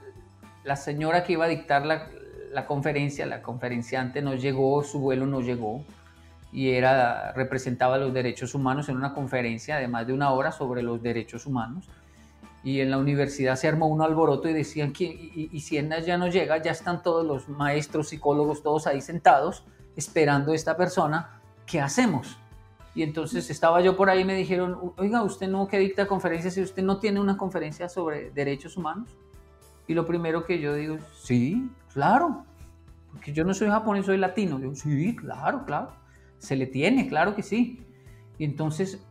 señora 0.75 1.23
que 1.23 1.34
iba 1.34 1.45
a 1.45 1.47
dictar 1.47 1.86
la, 1.86 2.65
conferencia, 2.65 3.27
la 3.27 3.43
conferenciante 3.43 4.23
no 4.23 4.34
llegó, 4.34 4.84
su 4.84 4.99
vuelo 4.99 5.27
no 5.27 5.41
llegó 5.41 5.86
y 6.51 6.71
era, 6.71 7.32
representaba 7.34 7.97
los 7.97 8.13
derechos 8.13 8.55
humanos 8.55 8.89
en 8.89 8.97
una 8.97 9.13
conferencia 9.13 9.77
de 9.77 9.88
más 9.88 10.07
de 10.07 10.13
una 10.13 10.32
hora 10.32 10.51
sobre 10.51 10.82
los 10.82 11.03
derechos 11.03 11.45
humanos. 11.45 11.88
Y 12.64 12.80
en 12.80 12.91
la 12.91 12.97
universidad 12.97 13.55
se 13.55 13.68
armó 13.68 13.88
un 13.88 14.01
alboroto 14.01 14.47
y 14.47 14.53
decían 14.53 14.93
que, 14.93 15.05
y, 15.05 15.49
y 15.51 15.59
si 15.62 15.76
ya 16.05 16.18
no 16.18 16.28
llega, 16.28 16.62
ya 16.62 16.72
están 16.72 17.01
todos 17.01 17.26
los 17.26 17.49
maestros, 17.49 18.09
psicólogos, 18.09 18.62
todos 18.62 18.86
ahí 18.88 19.01
sentados 19.01 19.66
esperando 19.95 20.51
a 20.51 20.55
esta 20.55 20.78
persona, 20.78 21.41
¿qué 21.66 21.82
hacemos? 21.82 22.38
Y 22.93 23.03
entonces 23.03 23.49
estaba 23.49 23.82
yo 23.82 23.95
por 23.95 24.09
ahí 24.09 24.22
y 24.22 24.26
me 24.26 24.36
dijeron, 24.36 24.93
oiga, 24.97 25.24
usted 25.24 25.47
no 25.47 25.68
que 25.68 25.80
dicta 25.80 26.07
conferencias 26.07 26.53
si 26.53 26.62
usted 26.62 26.84
no 26.84 26.99
tiene 26.99 27.20
una 27.20 27.38
conferencia 27.38 27.88
sobre 27.88 28.32
derechos 28.32 28.78
humanos. 28.78 29.09
Y 29.88 29.93
lo 29.93 30.05
primero 30.05 30.45
que 30.45 30.59
yo 30.59 30.74
digo, 30.74 30.97
sí, 31.14 31.70
claro, 31.93 32.45
porque 33.12 33.34
yo 33.34 33.43
no 33.43 33.53
soy 33.53 33.70
japonés, 33.70 34.05
soy 34.05 34.18
latino. 34.18 34.59
Yo, 34.59 34.76
sí, 34.76 35.16
claro, 35.16 35.66
claro, 35.66 35.93
se 36.38 36.55
le 36.55 36.66
tiene, 36.66 37.07
claro 37.07 37.36
que 37.36 37.43
sí. 37.43 37.86
Y 38.38 38.43
entonces 38.43 39.01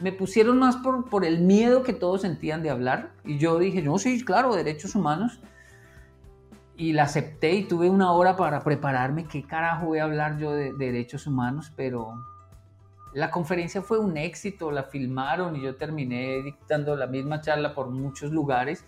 me 0.00 0.12
pusieron 0.12 0.58
más 0.58 0.76
por, 0.76 1.08
por 1.08 1.24
el 1.24 1.40
miedo 1.40 1.82
que 1.82 1.92
todos 1.92 2.22
sentían 2.22 2.62
de 2.62 2.70
hablar. 2.70 3.10
Y 3.24 3.38
yo 3.38 3.58
dije, 3.58 3.82
no, 3.82 3.98
sí, 3.98 4.24
claro, 4.24 4.54
derechos 4.54 4.94
humanos. 4.94 5.40
Y 6.76 6.92
la 6.92 7.04
acepté 7.04 7.54
y 7.54 7.64
tuve 7.64 7.90
una 7.90 8.12
hora 8.12 8.36
para 8.36 8.62
prepararme 8.62 9.24
qué 9.24 9.42
carajo 9.42 9.86
voy 9.86 9.98
a 9.98 10.04
hablar 10.04 10.38
yo 10.38 10.52
de 10.52 10.72
derechos 10.72 11.26
humanos, 11.26 11.72
pero 11.74 12.14
la 13.14 13.30
conferencia 13.30 13.82
fue 13.82 13.98
un 13.98 14.16
éxito, 14.16 14.70
la 14.70 14.84
filmaron 14.84 15.56
y 15.56 15.62
yo 15.62 15.76
terminé 15.76 16.42
dictando 16.42 16.94
la 16.96 17.06
misma 17.06 17.40
charla 17.40 17.74
por 17.74 17.90
muchos 17.90 18.30
lugares. 18.30 18.84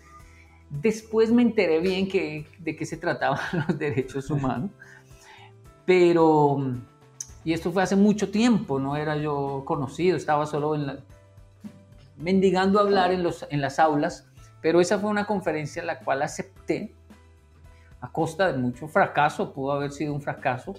Después 0.69 1.31
me 1.31 1.41
enteré 1.41 1.79
bien 1.79 2.07
que, 2.07 2.47
de 2.59 2.75
qué 2.75 2.85
se 2.85 2.97
trataban 2.97 3.39
los 3.67 3.77
derechos 3.77 4.29
humanos, 4.29 4.71
pero, 5.85 6.57
y 7.43 7.53
esto 7.53 7.71
fue 7.71 7.83
hace 7.83 7.95
mucho 7.95 8.29
tiempo, 8.29 8.79
no 8.79 8.95
era 8.95 9.15
yo 9.17 9.63
conocido, 9.65 10.17
estaba 10.17 10.45
solo 10.45 10.75
en 10.75 10.87
la, 10.87 10.99
mendigando 12.17 12.79
hablar 12.79 13.11
en, 13.11 13.23
los, 13.23 13.45
en 13.49 13.61
las 13.61 13.79
aulas, 13.79 14.27
pero 14.61 14.79
esa 14.79 14.99
fue 14.99 15.09
una 15.09 15.25
conferencia 15.25 15.81
en 15.81 15.87
la 15.87 15.99
cual 15.99 16.21
acepté 16.21 16.93
a 17.99 18.11
costa 18.11 18.51
de 18.51 18.57
mucho 18.57 18.87
fracaso, 18.87 19.53
pudo 19.53 19.71
haber 19.71 19.91
sido 19.91 20.13
un 20.13 20.21
fracaso, 20.21 20.75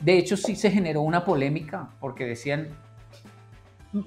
de 0.00 0.18
hecho, 0.18 0.36
sí 0.36 0.56
se 0.56 0.70
generó 0.70 1.02
una 1.02 1.24
polémica 1.24 1.90
porque 2.00 2.26
decían, 2.26 2.68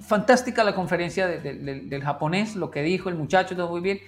fantástica 0.00 0.62
la 0.62 0.74
conferencia 0.74 1.26
del 1.26 2.02
japonés, 2.02 2.54
lo 2.54 2.70
que 2.70 2.82
dijo 2.82 3.08
el 3.08 3.14
muchacho, 3.14 3.56
todo 3.56 3.70
muy 3.70 3.80
bien, 3.80 4.00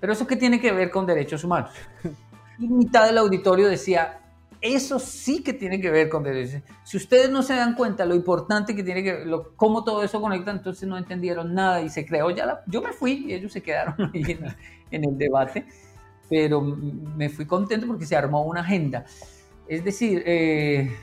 pero 0.00 0.12
eso 0.12 0.26
qué 0.26 0.36
tiene 0.36 0.60
que 0.60 0.72
ver 0.72 0.90
con 0.90 1.06
derechos 1.06 1.44
humanos. 1.44 1.70
Y 2.58 2.68
mitad 2.68 3.04
del 3.04 3.18
auditorio 3.18 3.68
decía, 3.68 4.18
eso 4.60 4.98
sí 4.98 5.42
que 5.42 5.52
tiene 5.52 5.80
que 5.80 5.90
ver 5.90 6.08
con 6.08 6.22
derechos. 6.22 6.62
Si 6.84 6.96
ustedes 6.96 7.30
no 7.30 7.42
se 7.42 7.54
dan 7.54 7.74
cuenta 7.74 8.04
lo 8.04 8.14
importante 8.14 8.74
que 8.74 8.82
tiene 8.82 9.02
que 9.02 9.12
ver, 9.12 9.28
cómo 9.56 9.84
todo 9.84 10.02
eso 10.02 10.20
conecta, 10.20 10.50
entonces 10.50 10.88
no 10.88 10.96
entendieron 10.96 11.54
nada 11.54 11.82
y 11.82 11.88
se 11.88 12.06
creó 12.06 12.30
ya 12.30 12.62
yo 12.66 12.82
me 12.82 12.92
fui 12.92 13.26
y 13.28 13.34
ellos 13.34 13.52
se 13.52 13.62
quedaron 13.62 14.10
ahí 14.14 14.38
en, 14.90 15.04
el 15.04 15.18
debate, 15.18 15.66
pero 16.28 16.60
me 16.60 17.28
fui 17.28 17.46
contento 17.46 17.86
porque 17.86 18.06
se 18.06 18.16
armó 18.16 18.44
una 18.44 18.60
agenda. 18.60 19.04
Es 19.68 19.84
decir, 19.84 20.22
eh, 20.26 20.96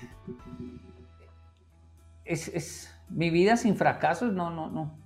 es, 2.26 2.90
mi 3.10 3.30
vida 3.30 3.58
sin 3.58 3.76
fracasos, 3.76 4.34
no, 4.34 4.50
no, 4.50 4.70
no. 4.70 4.98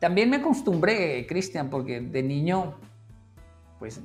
También 0.00 0.28
me 0.28 0.36
acostumbré, 0.36 1.26
Cristian, 1.26 1.70
porque 1.70 2.00
de 2.00 2.22
niño, 2.22 2.74
pues 3.78 4.00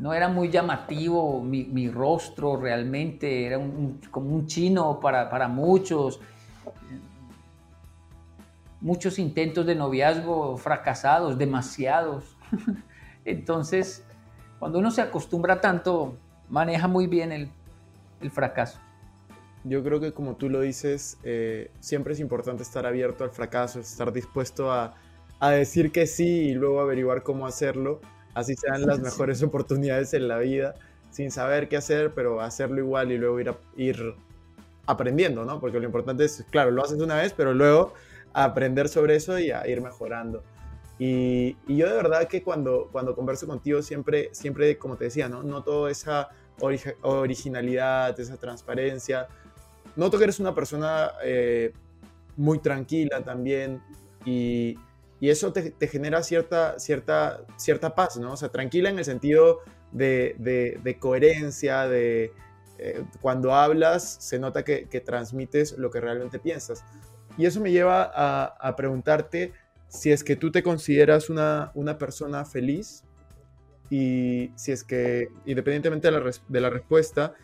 no 0.00 0.14
era 0.14 0.28
muy 0.28 0.48
llamativo 0.48 1.42
mi, 1.42 1.88
rostro 1.90 2.56
realmente, 2.56 3.46
era 3.46 3.60
como 4.10 4.34
un 4.34 4.46
chino 4.46 4.98
para, 4.98 5.28
para, 5.28 5.46
muchos. 5.46 6.20
Muchos 8.80 9.18
intentos 9.18 9.66
de 9.66 9.74
noviazgo 9.74 10.56
fracasados, 10.56 11.36
demasiados. 11.36 12.34
Entonces, 13.26 14.02
cuando 14.58 14.78
uno 14.78 14.90
se 14.90 15.02
acostumbra 15.02 15.60
tanto, 15.60 16.16
maneja 16.48 16.88
muy 16.88 17.06
bien 17.06 17.30
el, 17.30 17.50
el 18.22 18.30
fracaso. 18.30 18.78
Yo 19.64 19.84
creo 19.84 20.00
que 20.00 20.14
como 20.14 20.36
tú 20.36 20.48
lo 20.48 20.62
dices, 20.62 21.18
eh, 21.24 21.70
siempre 21.80 22.14
es 22.14 22.20
importante 22.20 22.62
estar 22.62 22.86
abierto 22.86 23.22
al 23.22 23.32
fracaso, 23.32 23.80
estar 23.80 24.14
dispuesto 24.14 24.72
a, 24.72 24.94
a, 25.40 25.50
decir 25.50 25.92
que 25.92 26.06
sí 26.06 26.48
y 26.48 26.54
luego 26.54 26.80
averiguar 26.80 27.22
cómo 27.22 27.46
hacerlo. 27.46 28.00
Así 28.34 28.54
sean 28.54 28.86
las 28.86 29.00
mejores 29.00 29.42
oportunidades 29.42 30.14
en 30.14 30.28
la 30.28 30.38
vida, 30.38 30.74
sin 31.10 31.30
saber 31.30 31.68
qué 31.68 31.76
hacer, 31.76 32.12
pero 32.14 32.40
hacerlo 32.40 32.78
igual 32.78 33.10
y 33.12 33.18
luego 33.18 33.40
ir, 33.40 33.54
ir 33.76 34.14
aprendiendo, 34.86 35.44
¿no? 35.44 35.60
Porque 35.60 35.80
lo 35.80 35.86
importante 35.86 36.24
es, 36.24 36.44
claro, 36.50 36.70
lo 36.70 36.84
haces 36.84 37.00
una 37.00 37.16
vez, 37.16 37.32
pero 37.32 37.52
luego 37.54 37.94
aprender 38.32 38.88
sobre 38.88 39.16
eso 39.16 39.38
y 39.38 39.50
a 39.50 39.66
ir 39.66 39.80
mejorando. 39.80 40.42
Y, 40.98 41.56
y, 41.66 41.76
yo 41.76 41.88
de 41.88 41.96
verdad 41.96 42.28
que 42.28 42.42
cuando, 42.42 42.88
cuando 42.92 43.14
converso 43.14 43.46
contigo 43.46 43.80
siempre, 43.82 44.28
siempre, 44.32 44.76
como 44.78 44.96
te 44.96 45.04
decía, 45.04 45.28
¿no? 45.28 45.42
Noto 45.42 45.88
esa 45.88 46.28
originalidad, 47.02 48.18
esa 48.20 48.36
transparencia, 48.36 49.26
noto 49.96 50.18
que 50.18 50.24
eres 50.24 50.40
una 50.40 50.54
persona 50.54 51.12
eh, 51.24 51.72
muy 52.36 52.58
tranquila 52.58 53.22
también 53.22 53.80
y, 54.24 54.78
eso 55.28 55.52
te, 55.52 55.74
genera 55.86 56.22
cierta, 56.22 56.78
cierta, 56.78 57.44
cierta 57.56 57.94
paz, 57.94 58.16
¿no? 58.16 58.32
O 58.32 58.36
sea, 58.36 58.48
tranquila 58.48 58.88
en 58.88 58.98
el 58.98 59.04
sentido 59.04 59.60
de, 59.92 60.96
coherencia, 60.98 61.86
de 61.86 62.32
eh, 62.78 63.04
cuando 63.20 63.54
hablas 63.54 64.16
se 64.20 64.38
nota 64.38 64.64
que, 64.64 65.02
transmites 65.04 65.76
lo 65.76 65.90
que 65.90 66.00
realmente 66.00 66.38
piensas. 66.38 66.84
Y 67.36 67.44
eso 67.44 67.60
me 67.60 67.70
lleva 67.70 68.10
a, 68.14 68.76
preguntarte 68.76 69.52
si 69.88 70.10
es 70.10 70.24
que 70.24 70.36
tú 70.36 70.50
te 70.50 70.62
consideras 70.62 71.28
una, 71.28 71.70
una 71.74 71.98
persona 71.98 72.44
feliz 72.44 73.04
y 73.90 74.52
si 74.56 74.72
es 74.72 74.84
que, 74.84 75.28
independientemente 75.44 76.10
de 76.10 76.18
la, 76.18 76.30
de 76.48 76.60
la 76.60 76.70
respuesta, 76.70 77.34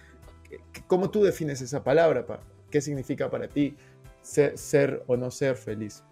¿Cómo 0.87 1.11
tú 1.11 1.22
defines 1.22 1.61
esa 1.61 1.83
palabra? 1.83 2.27
Pa? 2.27 2.41
¿Qué 2.70 2.81
significa 2.81 3.31
para 3.31 3.49
ti 3.49 3.77
ser, 4.22 4.57
ser 4.59 5.03
o 5.07 5.16
no 5.16 5.31
ser 5.31 5.57
feliz? 5.57 6.05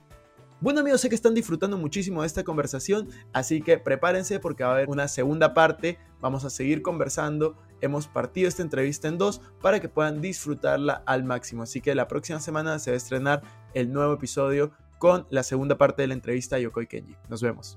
Bueno 0.64 0.80
amigos, 0.80 1.02
sé 1.02 1.10
que 1.10 1.14
están 1.14 1.34
disfrutando 1.34 1.76
muchísimo 1.76 2.22
de 2.22 2.26
esta 2.26 2.42
conversación, 2.42 3.10
así 3.34 3.60
que 3.60 3.76
prepárense 3.76 4.40
porque 4.40 4.64
va 4.64 4.70
a 4.70 4.72
haber 4.72 4.88
una 4.88 5.08
segunda 5.08 5.52
parte, 5.52 5.98
vamos 6.22 6.46
a 6.46 6.48
seguir 6.48 6.80
conversando, 6.80 7.54
hemos 7.82 8.06
partido 8.06 8.48
esta 8.48 8.62
entrevista 8.62 9.06
en 9.08 9.18
dos 9.18 9.42
para 9.60 9.78
que 9.78 9.90
puedan 9.90 10.22
disfrutarla 10.22 11.02
al 11.04 11.22
máximo, 11.22 11.64
así 11.64 11.82
que 11.82 11.94
la 11.94 12.08
próxima 12.08 12.40
semana 12.40 12.78
se 12.78 12.92
va 12.92 12.94
a 12.94 12.96
estrenar 12.96 13.42
el 13.74 13.92
nuevo 13.92 14.14
episodio 14.14 14.72
con 14.98 15.26
la 15.28 15.42
segunda 15.42 15.76
parte 15.76 16.00
de 16.00 16.08
la 16.08 16.14
entrevista 16.14 16.56
a 16.56 16.60
Yokoi 16.60 16.86
Kenji. 16.86 17.14
Nos 17.28 17.42
vemos. 17.42 17.76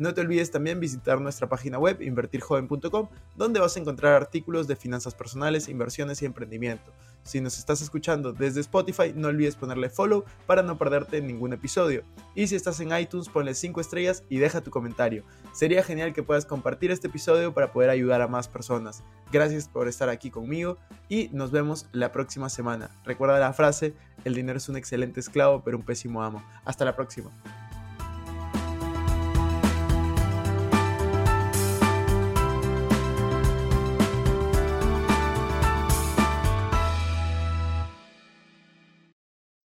No 0.00 0.14
te 0.14 0.22
olvides 0.22 0.50
también 0.50 0.80
visitar 0.80 1.20
nuestra 1.20 1.46
página 1.46 1.78
web 1.78 2.00
invertirjoven.com, 2.00 3.08
donde 3.36 3.60
vas 3.60 3.76
a 3.76 3.80
encontrar 3.80 4.14
artículos 4.14 4.66
de 4.66 4.74
finanzas 4.74 5.14
personales, 5.14 5.68
inversiones 5.68 6.22
y 6.22 6.24
emprendimiento. 6.24 6.90
Si 7.22 7.42
nos 7.42 7.58
estás 7.58 7.82
escuchando 7.82 8.32
desde 8.32 8.62
Spotify, 8.62 9.12
no 9.14 9.28
olvides 9.28 9.56
ponerle 9.56 9.90
follow 9.90 10.24
para 10.46 10.62
no 10.62 10.78
perderte 10.78 11.20
ningún 11.20 11.52
episodio. 11.52 12.02
Y 12.34 12.46
si 12.46 12.56
estás 12.56 12.80
en 12.80 12.96
iTunes, 12.96 13.28
ponle 13.28 13.52
5 13.52 13.78
estrellas 13.78 14.24
y 14.30 14.38
deja 14.38 14.62
tu 14.62 14.70
comentario. 14.70 15.22
Sería 15.52 15.82
genial 15.82 16.14
que 16.14 16.22
puedas 16.22 16.46
compartir 16.46 16.90
este 16.90 17.08
episodio 17.08 17.52
para 17.52 17.70
poder 17.70 17.90
ayudar 17.90 18.22
a 18.22 18.26
más 18.26 18.48
personas. 18.48 19.02
Gracias 19.30 19.68
por 19.68 19.86
estar 19.86 20.08
aquí 20.08 20.30
conmigo 20.30 20.78
y 21.10 21.28
nos 21.34 21.50
vemos 21.50 21.88
la 21.92 22.10
próxima 22.10 22.48
semana. 22.48 22.88
Recuerda 23.04 23.38
la 23.38 23.52
frase, 23.52 23.92
el 24.24 24.34
dinero 24.34 24.56
es 24.56 24.70
un 24.70 24.78
excelente 24.78 25.20
esclavo 25.20 25.62
pero 25.62 25.76
un 25.76 25.84
pésimo 25.84 26.22
amo. 26.22 26.42
Hasta 26.64 26.86
la 26.86 26.96
próxima. 26.96 27.30